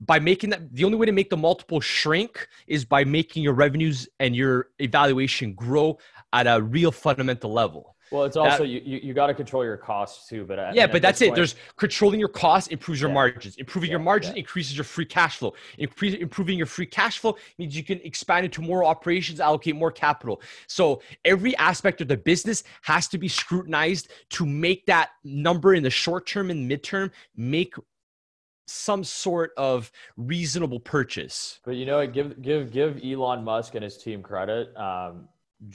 [0.00, 3.54] By making that, the only way to make the multiple shrink is by making your
[3.54, 5.98] revenues and your evaluation grow
[6.34, 7.94] at a real fundamental level.
[8.10, 10.44] Well, it's also you, you, you got to control your costs too.
[10.44, 11.34] But I Yeah, but that's this it.
[11.34, 13.14] There's controlling your costs improves your Yeah.
[13.14, 13.56] margins.
[13.56, 14.40] Improving your margins yeah.
[14.40, 15.54] increases your free cash flow.
[15.78, 19.90] Increase, improving your free cash flow means you can expand into more operations, allocate more
[19.90, 20.42] capital.
[20.66, 25.82] So every aspect of the business has to be scrutinized to make that number in
[25.82, 27.74] the short term and midterm make
[28.66, 31.60] some sort of reasonable purchase.
[31.64, 34.74] But you know, give give give Elon Musk and his team credit.
[34.76, 35.28] Um,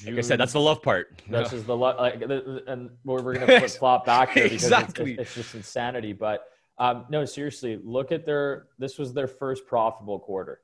[0.06, 1.21] Like I said, that's the love part.
[1.30, 5.13] That's just the love, like, and we're, we're gonna flip flop back here because Exactly.
[5.13, 6.13] it's, it's, it's just insanity.
[6.13, 6.43] But
[6.78, 8.67] um, no, seriously, look at their.
[8.78, 10.62] This was their first profitable quarter.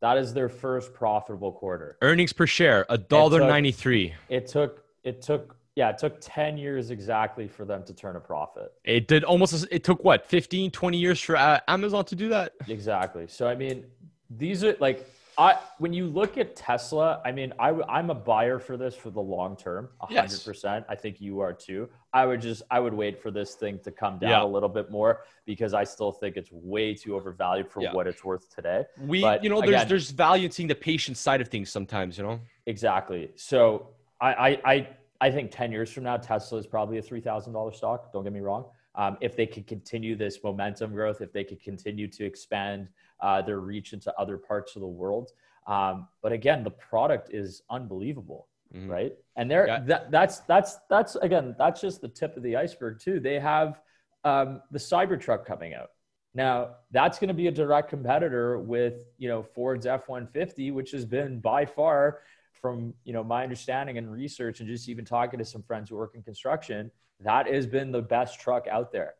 [0.00, 1.96] That is their first profitable quarter.
[2.02, 4.14] Earnings per share, a dollar ninety three.
[4.28, 8.20] It took it took yeah it took ten years exactly for them to turn a
[8.20, 8.72] profit.
[8.84, 12.52] It did almost, it took what, 15, 20 years for uh, Amazon to do that?
[12.68, 13.26] Exactly.
[13.28, 13.84] So I mean,
[14.30, 15.06] these are like
[15.38, 19.20] I when you look at Tesla, I mean, I'm a buyer for this for the
[19.20, 20.42] long term, hundred Yes.
[20.42, 20.86] percent.
[20.88, 21.88] I think you are too.
[22.14, 24.42] I would just I would wait for this thing to come down Yeah.
[24.42, 27.92] a little bit more because I still think it's way too overvalued for Yeah.
[27.92, 28.86] what it's worth today.
[28.98, 31.70] We, But you know, there's again- there's value in seeing the patient side of things
[31.70, 32.40] sometimes, you know.
[32.64, 33.30] Exactly.
[33.36, 33.88] So
[34.20, 34.88] I I I,
[35.20, 38.10] I think ten years from now, Tesla is probably a three thousand dollar stock.
[38.12, 38.64] Don't get me wrong.
[38.96, 42.88] Um, if they could continue this momentum growth, if they could continue to expand
[43.20, 45.32] uh, their reach into other parts of the world.
[45.66, 48.88] Um, but again, the product is unbelievable, Mhm.
[48.88, 49.12] right?
[49.36, 49.80] And they're Yeah.
[49.80, 53.20] that, that's that's that's again that's just the tip of the iceberg too.
[53.20, 53.80] They have
[54.24, 55.90] um, the Cybertruck coming out.
[56.34, 60.70] Now that's going to be a direct competitor with you know Ford's F one fifty,
[60.70, 62.20] which has been by far,
[62.52, 65.96] from you know my understanding and research, and just even talking to some friends who
[65.96, 69.14] work in construction, that has been the best truck out there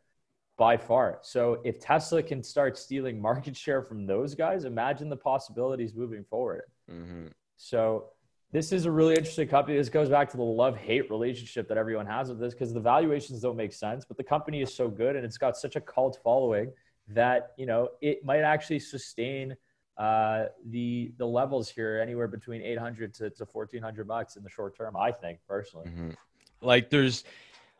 [0.57, 1.19] by far.
[1.21, 6.23] So if Tesla can start stealing market share from those guys, imagine the possibilities moving
[6.23, 6.63] forward.
[6.89, 7.31] Mhm.
[7.57, 8.11] So
[8.51, 9.77] this is a really interesting company.
[9.77, 13.41] This goes back to the love-hate relationship that everyone has with this because the valuations
[13.41, 16.19] don't make sense, but the company is so good and it's got such a cult
[16.23, 16.71] following
[17.09, 19.55] that you know it might actually sustain
[19.97, 24.77] uh, the the levels here anywhere between 800 to, to 1400 bucks in the short
[24.77, 24.95] term.
[24.95, 25.87] I think personally.
[25.89, 26.15] Mhm.
[26.61, 27.23] Like there's,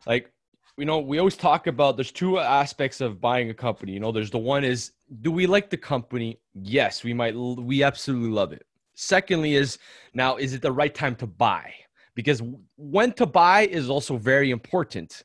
[0.08, 0.32] like
[0.78, 3.94] you know, we always talk about there's two aspects of buying a company.
[3.94, 4.92] You know, there's the one is
[5.22, 6.40] do we like the company?
[6.54, 7.36] Yes, we might.
[7.36, 8.66] We absolutely love it.
[8.94, 9.80] Secondly, is
[10.14, 11.74] now is it the right time to buy?
[12.16, 12.42] Because
[12.78, 15.24] when to buy is also very important.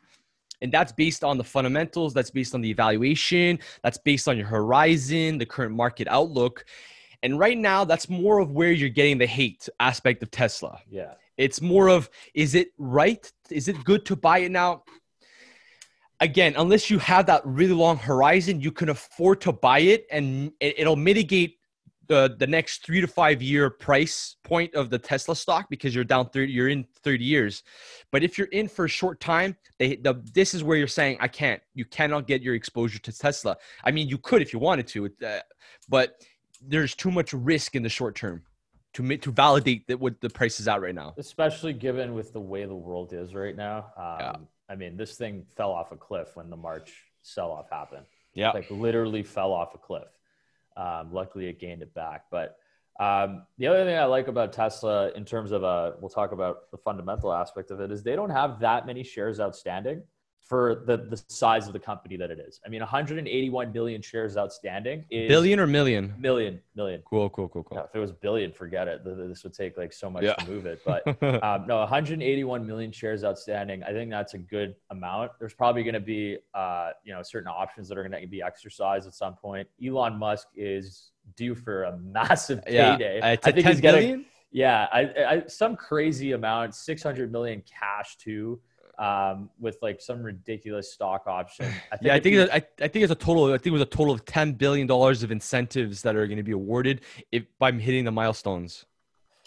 [0.62, 4.46] And that's based on the fundamentals, that's based on the evaluation, that's based on your
[4.46, 6.64] horizon, the current market outlook.
[7.24, 10.78] And right now, that's more of where you're getting the hate aspect of Tesla.
[10.88, 11.14] Yeah.
[11.36, 13.30] It's more of is it right?
[13.50, 14.84] Is it good to buy it now?
[16.20, 20.52] Again, unless you have that really long horizon, you can afford to buy it and
[20.60, 21.58] it- it'll mitigate
[22.08, 26.04] the the next 3 to 5 year price point of the Tesla stock because you're
[26.04, 27.62] down 30 you're in 30 years.
[28.10, 31.16] But if you're in for a short time, they the this is where you're saying
[31.20, 31.62] I can't.
[31.74, 33.56] You cannot get your exposure to Tesla.
[33.84, 35.40] I mean, you could if you wanted to, uh,
[35.88, 36.22] but
[36.60, 38.42] there's too much risk in the short term
[38.94, 41.14] to to validate that what the price is at right now.
[41.16, 43.92] especially given with the way the world is right now.
[43.96, 44.36] Um, Yeah.
[44.68, 48.06] I mean, this thing fell off a cliff when the March sell-off happened.
[48.34, 48.52] Yeah.
[48.52, 50.08] like literally fell off a cliff.
[50.76, 52.24] Um, luckily, it gained it back.
[52.30, 52.56] But
[52.98, 56.70] um, the other thing I like about Tesla, in terms of uh, we'll talk about
[56.70, 60.02] the fundamental aspect of it, is they don't have that many shares outstanding
[60.52, 62.60] for the the size of the company that it is.
[62.66, 66.14] I mean, 181 billion shares outstanding is Billion or million?
[66.18, 67.00] million million.
[67.08, 67.86] Cool, cool, cool, Yeah, cool.
[67.88, 69.00] if it was billion, forget it.
[69.02, 70.34] This would take like so much Yeah.
[70.34, 70.82] to move it.
[70.84, 71.06] But
[71.42, 73.82] um, no, 181 million shares outstanding.
[73.82, 75.32] I think that's a good amount.
[75.38, 78.42] There's probably going to be, uh, you know, certain options that are going to be
[78.42, 79.66] exercised at some point.
[79.82, 83.20] Elon Musk is due for a massive yeah, payday.
[83.20, 84.24] uh, I think 10 he's getting, billion?
[84.50, 88.60] yeah, I, I, some crazy amount, 600 million cash too,
[88.98, 91.66] um, with like some ridiculous stock option.
[91.92, 93.46] I Yeah, I think I, I think it's a total.
[93.46, 96.38] I think it was a total of ten billion dollars of incentives that are going
[96.38, 98.86] to be awarded if by hitting the milestones.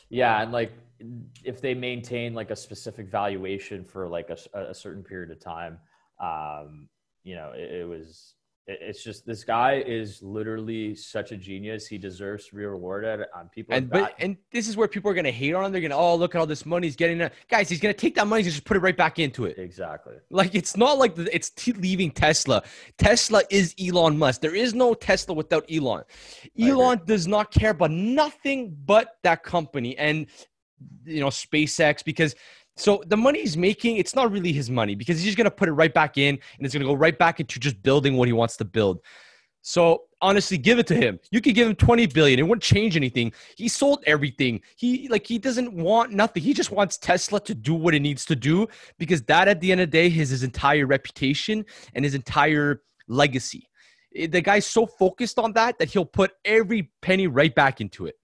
[0.09, 0.71] Yeah, and like
[1.43, 5.77] if they maintain like a specific valuation for like a certain period of time,
[6.19, 6.87] um,
[7.23, 8.35] you know, it, it was
[8.67, 11.85] It's just this guy is literally such a genius.
[11.85, 13.27] He deserves to be rewarded.
[13.35, 15.71] Um, people, And but and this is where people are gonna hate on him.
[15.71, 17.29] They're gonna oh look at all this money he's getting.
[17.47, 19.59] Guys, he's gonna take that money and just put it right back into it.
[19.59, 20.15] exactly.
[20.31, 22.63] Like it's not like the, it's t- leaving Tesla.
[22.97, 24.41] Tesla is Elon Musk.
[24.41, 26.03] There is no Tesla without Elon.
[26.59, 30.25] Elon does not care about nothing but that company and
[31.05, 32.35] you know SpaceX because
[32.77, 35.51] so the money he's making it's not really his money because he's just going to
[35.51, 38.17] put it right back in and it's going to go right back into just building
[38.17, 38.99] what he wants to build.
[39.61, 41.19] So honestly, give it to him.
[41.31, 42.37] You could give him 20 billion.
[42.37, 43.33] It wouldn't change anything.
[43.57, 44.61] He sold everything.
[44.75, 46.43] He like he doesn't want nothing.
[46.43, 48.67] He just wants Tesla to do what it needs to do
[48.99, 51.65] because that at the end of the day is his entire reputation
[51.95, 53.67] and his entire legacy.
[54.15, 58.05] Eh, The guy's so focused on that that he'll put every penny right back into
[58.05, 58.15] it.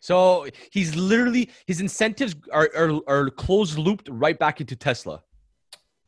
[0.00, 5.22] So he's literally his incentives are are, are closed looped right back into Tesla.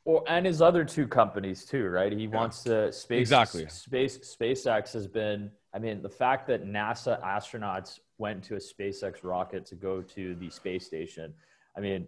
[0.04, 2.12] Well, and his other two companies too, right?
[2.12, 3.68] He wants to space Exactly.
[3.68, 5.50] Space SpaceX has been.
[5.74, 10.34] I mean, the fact that NASA astronauts went to a SpaceX rocket to go to
[10.34, 11.32] the space station.
[11.76, 12.06] I mean,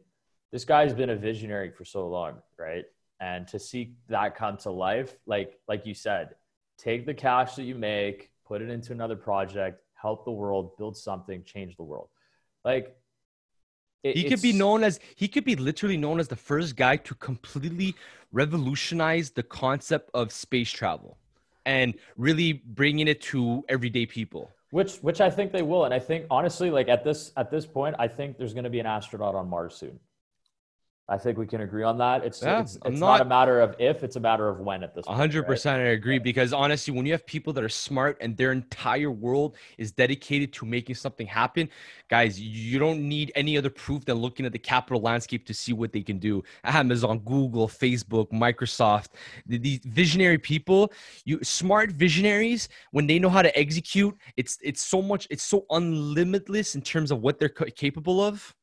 [0.53, 2.85] this guy's been a visionary for so long, right?
[3.21, 6.35] And to see that come to life, like like you said,
[6.79, 10.97] take the cash that you make, put it into another project, help the world, build
[11.09, 12.09] something, change the world.
[12.71, 12.85] Like
[14.07, 16.95] it- He could be known as he could be literally known as the first guy
[17.09, 17.91] to completely
[18.43, 21.11] revolutionize the concept of space travel
[21.79, 21.89] and
[22.27, 22.51] really
[22.81, 24.45] bringing it to everyday people.
[24.79, 27.65] which which I think they will, and I think honestly, like at this at this
[27.79, 29.97] point, I think there's going to be an astronaut on Mars soon.
[31.07, 32.25] I think we can agree on that.
[32.25, 34.83] It's Yeah, it's, it's not, not- a matter of if, it's a matter of when
[34.83, 35.19] at this point.
[35.19, 36.19] hundred percent, I agree.
[36.19, 40.55] Because honestly, when you have people that are smart and their entire world is dedicated
[40.55, 41.69] to making something happen,
[42.09, 45.75] guys, you don't need any other proof than looking at the capital landscape to see
[45.75, 46.43] what they can do.
[46.65, 49.09] Amazon, Google, Facebook, Microsoft,
[49.47, 50.91] th- these visionary people,
[51.27, 55.67] you smart visionaries, when they know how to execute, it's it's so much, it's so
[55.71, 58.55] unlimitless in terms of what they're capable of.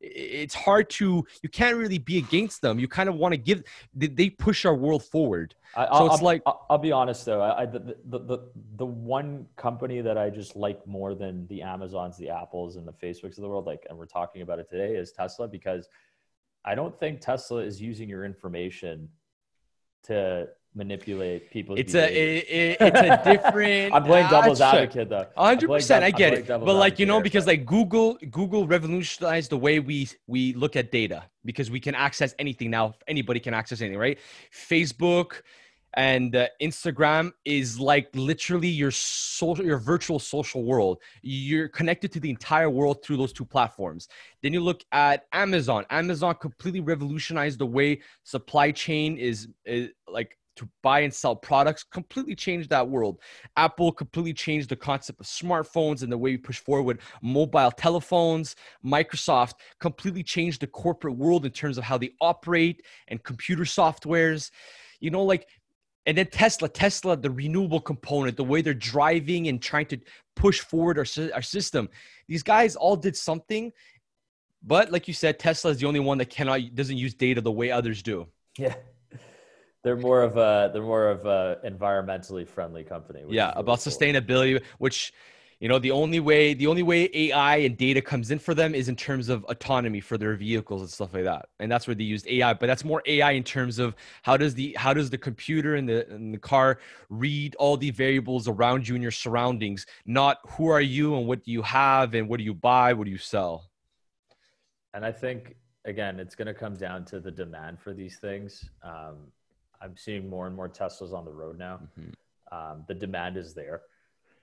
[0.00, 2.78] It's hard to, you can't really be against them.
[2.78, 5.54] You kind of want to give, they, push our world forward.
[5.74, 7.40] I, So it's I'll- like- I'll, I'll be honest though.
[7.40, 8.38] I, I the, the the
[8.76, 12.92] the one company that I just like more than the Amazons, the Apples, and the
[12.92, 15.88] Facebooks of the world, like, and we're talking about it today, is Tesla because
[16.64, 19.08] I don't think Tesla is using your information
[20.04, 20.48] to
[20.78, 21.80] manipulate people's.
[21.80, 23.92] It's a, it, it- it's a different.
[23.96, 24.66] I'm playing devil's sure.
[24.68, 25.26] advocate though.
[25.36, 26.46] Hundred percent, I get it.
[26.46, 30.90] But like you know, because like Google, Google revolutionized the way we we look at
[30.90, 32.94] data because we can access anything now.
[33.06, 34.18] Anybody can access anything, right?
[34.52, 35.42] Facebook
[35.94, 40.98] and uh, Instagram is like literally your social, your virtual social world.
[41.22, 44.08] You're connected to the entire world through those two platforms.
[44.42, 45.86] Then you look at Amazon.
[45.90, 51.84] Amazon completely revolutionized the way supply chain is, is like to buy and sell products
[51.84, 53.20] completely changed that world.
[53.56, 58.56] Apple completely changed the concept of smartphones and the way we push forward mobile telephones.
[58.84, 64.50] Microsoft completely changed the corporate world in terms of how they operate and computer softwares.
[65.00, 65.46] You know like
[66.06, 69.98] and then tesla tesla the renewable component the way they're driving and trying to
[70.34, 71.88] push forward our, our system.
[72.26, 73.72] These guys all did something
[74.62, 77.52] but like you said tesla is the only one that cannot doesn't use data the
[77.52, 78.26] way others do.
[78.58, 78.74] Yeah.
[79.84, 83.22] They're more of a they're more of a environmentally friendly company.
[83.28, 83.92] yeah about cool.
[83.92, 85.12] sustainability which
[85.60, 88.74] you know the only way the only way ai and data comes in for them
[88.74, 91.94] is in terms of autonomy for their vehicles and stuff like that and that's where
[91.94, 95.10] they used ai but that's more ai in terms of how does the how does
[95.10, 99.10] the computer and the and the car read all the variables around you and your
[99.12, 102.92] surroundings not who are you and what do you have and what do you buy
[102.92, 103.70] what do you sell
[104.94, 108.68] And I think again, it's going to come down to the demand for these things.
[108.82, 109.32] Um,
[109.80, 111.80] I'm seeing more and more Teslas on the road now.
[112.50, 113.82] Um, the demand is there.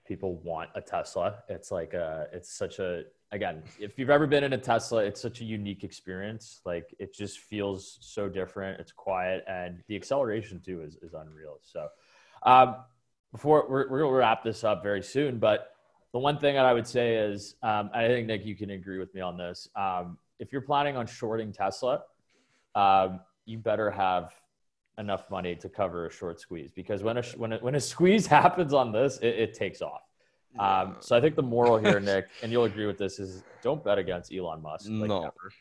[0.07, 1.43] People want a Tesla.
[1.49, 3.63] It's like a, it's such a again.
[3.79, 6.61] If you've ever been in a Tesla, it's such a unique experience.
[6.65, 8.79] Like it just feels so different.
[8.79, 11.59] It's quiet, and the acceleration too is is unreal.
[11.61, 11.87] So,
[12.43, 12.77] um,
[13.31, 15.71] before we're we're gonna wrap this up very soon, but
[16.13, 18.99] the one thing that I would say is, um, I think Nick, you can agree
[18.99, 19.67] with me on this.
[19.75, 22.03] Um, if you're planning on shorting Tesla,
[22.73, 24.33] um, you better have
[24.97, 28.25] enough money to cover a short squeeze because when a when a, when a squeeze
[28.39, 30.01] happens on this, it, it takes off.
[30.57, 33.83] Um, so I think the moral here, Nick, and you'll agree with this, is don't
[33.83, 34.87] bet against Elon Musk.
[34.89, 35.21] Like, No.
[35.23, 35.51] never.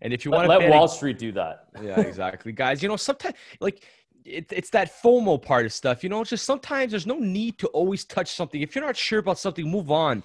[0.00, 1.68] and if you want to let Wall Street do that.
[1.82, 2.52] yeah, exactly.
[2.52, 3.84] Guys, you know, sometimes like
[4.24, 6.02] it, it's that FOMO part of stuff.
[6.02, 8.62] You know, it's just sometimes there's no need to always touch something.
[8.62, 10.22] If you're not sure about something, move on.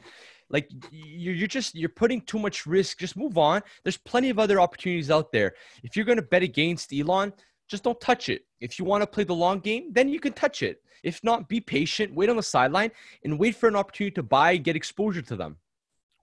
[0.49, 2.99] Like you're, you're just you're putting too much risk.
[2.99, 3.61] Just move on.
[3.84, 5.53] There's plenty of other opportunities out there.
[5.84, 7.34] If you're gonna bet against Elon,
[7.68, 8.45] just don't touch it.
[8.59, 10.82] If you want to play the long game, then you can touch it.
[11.03, 12.91] If not, be patient, wait on the sideline,
[13.24, 15.57] and wait for an opportunity to buy, get exposure to them,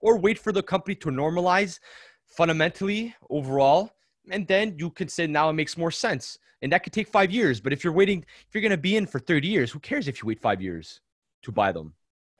[0.01, 1.79] or wait for the company to normalize
[2.25, 3.91] fundamentally overall,
[4.29, 6.37] and then you can say now it makes more sense.
[6.61, 7.61] And that could take five years.
[7.61, 10.07] But if you're waiting, if you're going to be in for 30 years, who cares
[10.07, 11.01] if you wait five years
[11.43, 11.93] to buy them?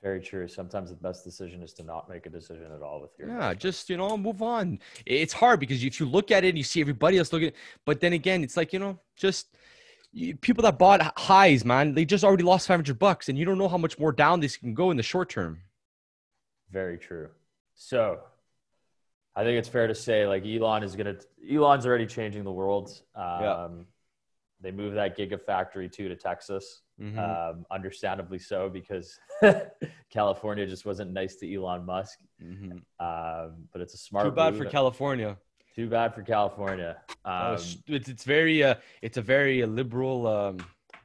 [0.06, 0.46] Very true.
[0.46, 3.26] Sometimes the best decision is to not make a decision at all with your.
[3.26, 4.78] Yeah, just you know, move on.
[5.04, 7.50] It's hard because if you look at it and you see everybody else looking,
[7.84, 9.56] but then again, it's like you know, just
[10.12, 13.58] you, people that bought highs, man, they just already lost 500 bucks, and you don't
[13.58, 15.62] know how much more down this can go in the short term.
[16.70, 17.30] Very true.
[17.74, 18.20] So,
[19.34, 21.16] I think it's fair to say like Elon is gonna.
[21.52, 22.90] Elon's already changing the world.
[23.16, 23.68] Um, Yeah.
[24.60, 26.82] They moved that gigafactory too to Texas.
[27.00, 27.18] Mhm.
[27.18, 29.18] um, understandably so because
[30.10, 32.18] California just wasn't nice to Elon Musk.
[32.42, 32.80] Mhm.
[33.00, 34.24] Um, but it's a smart.
[34.26, 34.62] Too bad move.
[34.62, 35.36] for California.
[35.74, 36.96] Too bad for California.
[37.26, 40.56] Oh, Um, it's, it's it's very uh it's a very uh, liberal um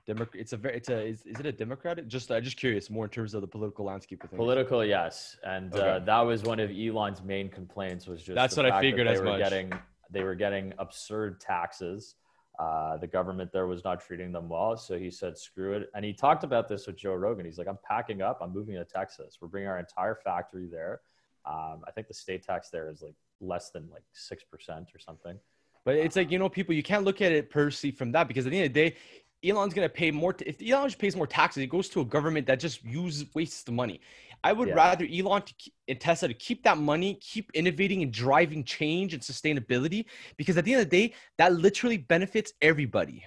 [0.08, 0.42] Democrat.
[0.42, 2.08] It's a very it's a is, is it a Democratic?
[2.08, 6.00] Just uh, just curious more in terms of the political landscape political, yes, and uh,
[6.00, 8.08] that was one of Elon's main complaints.
[8.08, 9.40] Was just That's what I that figured they as were much.
[9.40, 9.74] Getting
[10.10, 12.16] they were getting absurd taxes.
[12.62, 16.06] Uh, the government there was not treating them well, so he said, "Screw it." And
[16.06, 17.44] he talked about this with Joe Rogan.
[17.44, 18.38] He's like, "I'm packing up.
[18.40, 19.40] I'm moving to Texas.
[19.42, 21.02] We're bringing our entire factory there.
[21.44, 25.00] Um, I think the state tax there is like less than like six percent or
[25.00, 25.40] something."
[25.86, 28.28] But it's like you know, people you can't look at it per se from that
[28.28, 28.96] because at the end of the day,
[29.44, 30.34] Elon's gonna pay more.
[30.34, 33.26] T- if Elon just pays more taxes, it goes to a government that just uses
[33.34, 34.02] wastes the money.
[34.44, 34.76] I would Yeah.
[34.76, 39.14] rather Elon to keep, and Tesla to keep that money, keep innovating and driving change
[39.14, 40.06] and sustainability
[40.38, 43.26] because at the end of the day, that literally benefits everybody.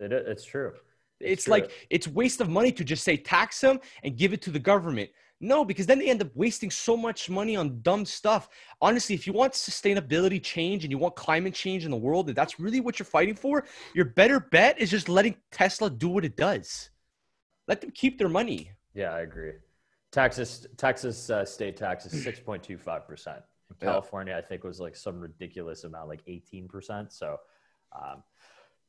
[0.00, 0.74] It, it's true.
[1.20, 1.52] It's, true.
[1.52, 4.58] like it's waste of money to just say tax them and give it to the
[4.58, 5.10] government.
[5.40, 8.48] No, because then they end up wasting so much money on dumb stuff.
[8.80, 12.36] Honestly, if you want sustainability change and you want climate change in the world, and
[12.36, 13.64] that's really what you're fighting for,
[13.94, 16.90] your better bet is just letting Tesla do what it does.
[17.68, 18.70] Let them keep their money.
[18.94, 19.52] Yeah, I agree.
[20.14, 23.40] Texas Texas uh, state tax is six point two five percent.
[23.80, 27.12] California, I think, was like some ridiculous amount, like eighteen percent.
[27.12, 27.38] So,
[27.92, 28.22] um,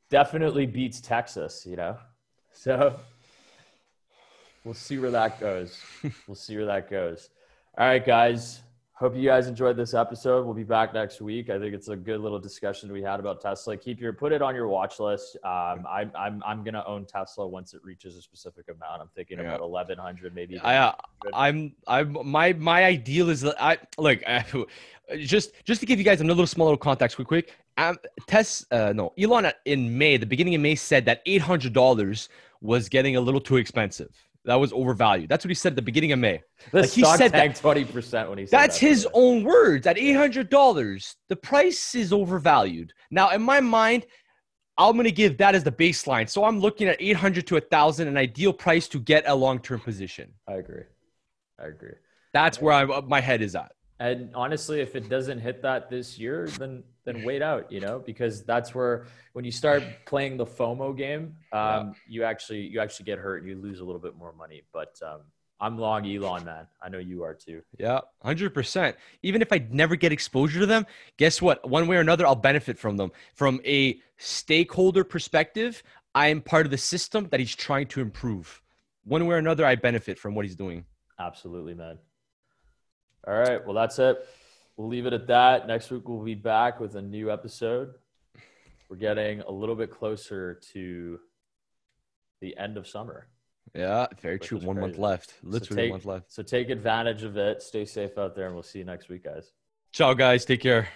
[0.08, 1.66] definitely beats Texas.
[1.66, 1.98] You know,
[2.52, 3.00] so
[4.62, 5.80] we'll see where that goes.
[6.28, 7.28] we'll see where that goes.
[7.76, 8.62] All right, guys.
[8.98, 10.46] Hope you guys enjoyed this episode.
[10.46, 11.50] We'll be back next week.
[11.50, 13.76] I think it's a good little discussion we had about Tesla.
[13.76, 15.36] Keep your put it on your watch list.
[15.44, 19.02] Um, I'm I'm I'm gonna own Tesla once it reaches a specific amount.
[19.02, 19.48] I'm thinking Yeah.
[19.48, 20.58] about eleven hundred, maybe.
[20.60, 20.92] I, uh,
[21.34, 24.20] I'm, I'm, my, my ideal is that I look.
[24.26, 24.46] I,
[25.18, 27.54] just, just to give you guys another little small little context, quick, quick.
[27.76, 31.74] Um, Tess, uh, no, Elon in May, the beginning of May, said that eight hundred
[31.74, 32.30] dollars
[32.62, 34.08] was getting a little too expensive.
[34.46, 35.28] That was overvalued.
[35.28, 36.40] That's what he said at the beginning of May.
[36.70, 39.42] the like he said that- tanked twenty percent when he said That's that, his own
[39.42, 39.86] words.
[39.86, 42.92] At eight hundred dollars, the price is overvalued.
[43.10, 44.06] Now, in my mind,
[44.78, 46.30] I'm gonna give that as the baseline.
[46.30, 49.34] So I'm looking at eight hundred to a thousand, an ideal price to get a
[49.34, 50.32] long-term position.
[50.48, 50.84] I agree.
[51.58, 51.94] I agree.
[52.32, 53.72] That's where I, my head is at.
[53.98, 57.98] And honestly, if it doesn't hit that this year, then then wait out, you know,
[58.04, 63.06] because that's where when you start playing the FOMO game, um, you actually you actually
[63.06, 64.62] get hurt and you lose a little bit more money.
[64.72, 65.20] But um,
[65.60, 66.66] I'm long Elon, man.
[66.82, 67.62] I know you are too.
[67.78, 68.96] Yeah, hundred percent.
[69.22, 70.86] Even if I never get exposure to them,
[71.16, 71.66] guess what?
[71.68, 73.12] One way or another, I'll benefit from them.
[73.34, 75.82] From a stakeholder perspective,
[76.14, 78.60] I am part of the system that he's trying to improve.
[79.04, 80.84] One way or another, I benefit from what he's doing.
[81.18, 81.98] Absolutely, man.
[83.26, 83.64] All right.
[83.64, 84.26] Well, that's it.
[84.76, 85.66] We'll leave it at that.
[85.66, 87.94] Next week, we'll be back with a new episode.
[88.88, 91.18] We're getting a little bit closer to
[92.40, 93.26] the end of summer.
[93.74, 94.58] Yeah, very true.
[94.58, 95.02] One month crazy.
[95.02, 95.30] left.
[95.30, 96.32] So Literally take- one month left.
[96.32, 97.62] So take advantage of it.
[97.62, 99.50] Stay safe out there, and we'll see you next week, guys.
[99.92, 100.44] Ciao, guys.
[100.44, 100.88] Take care.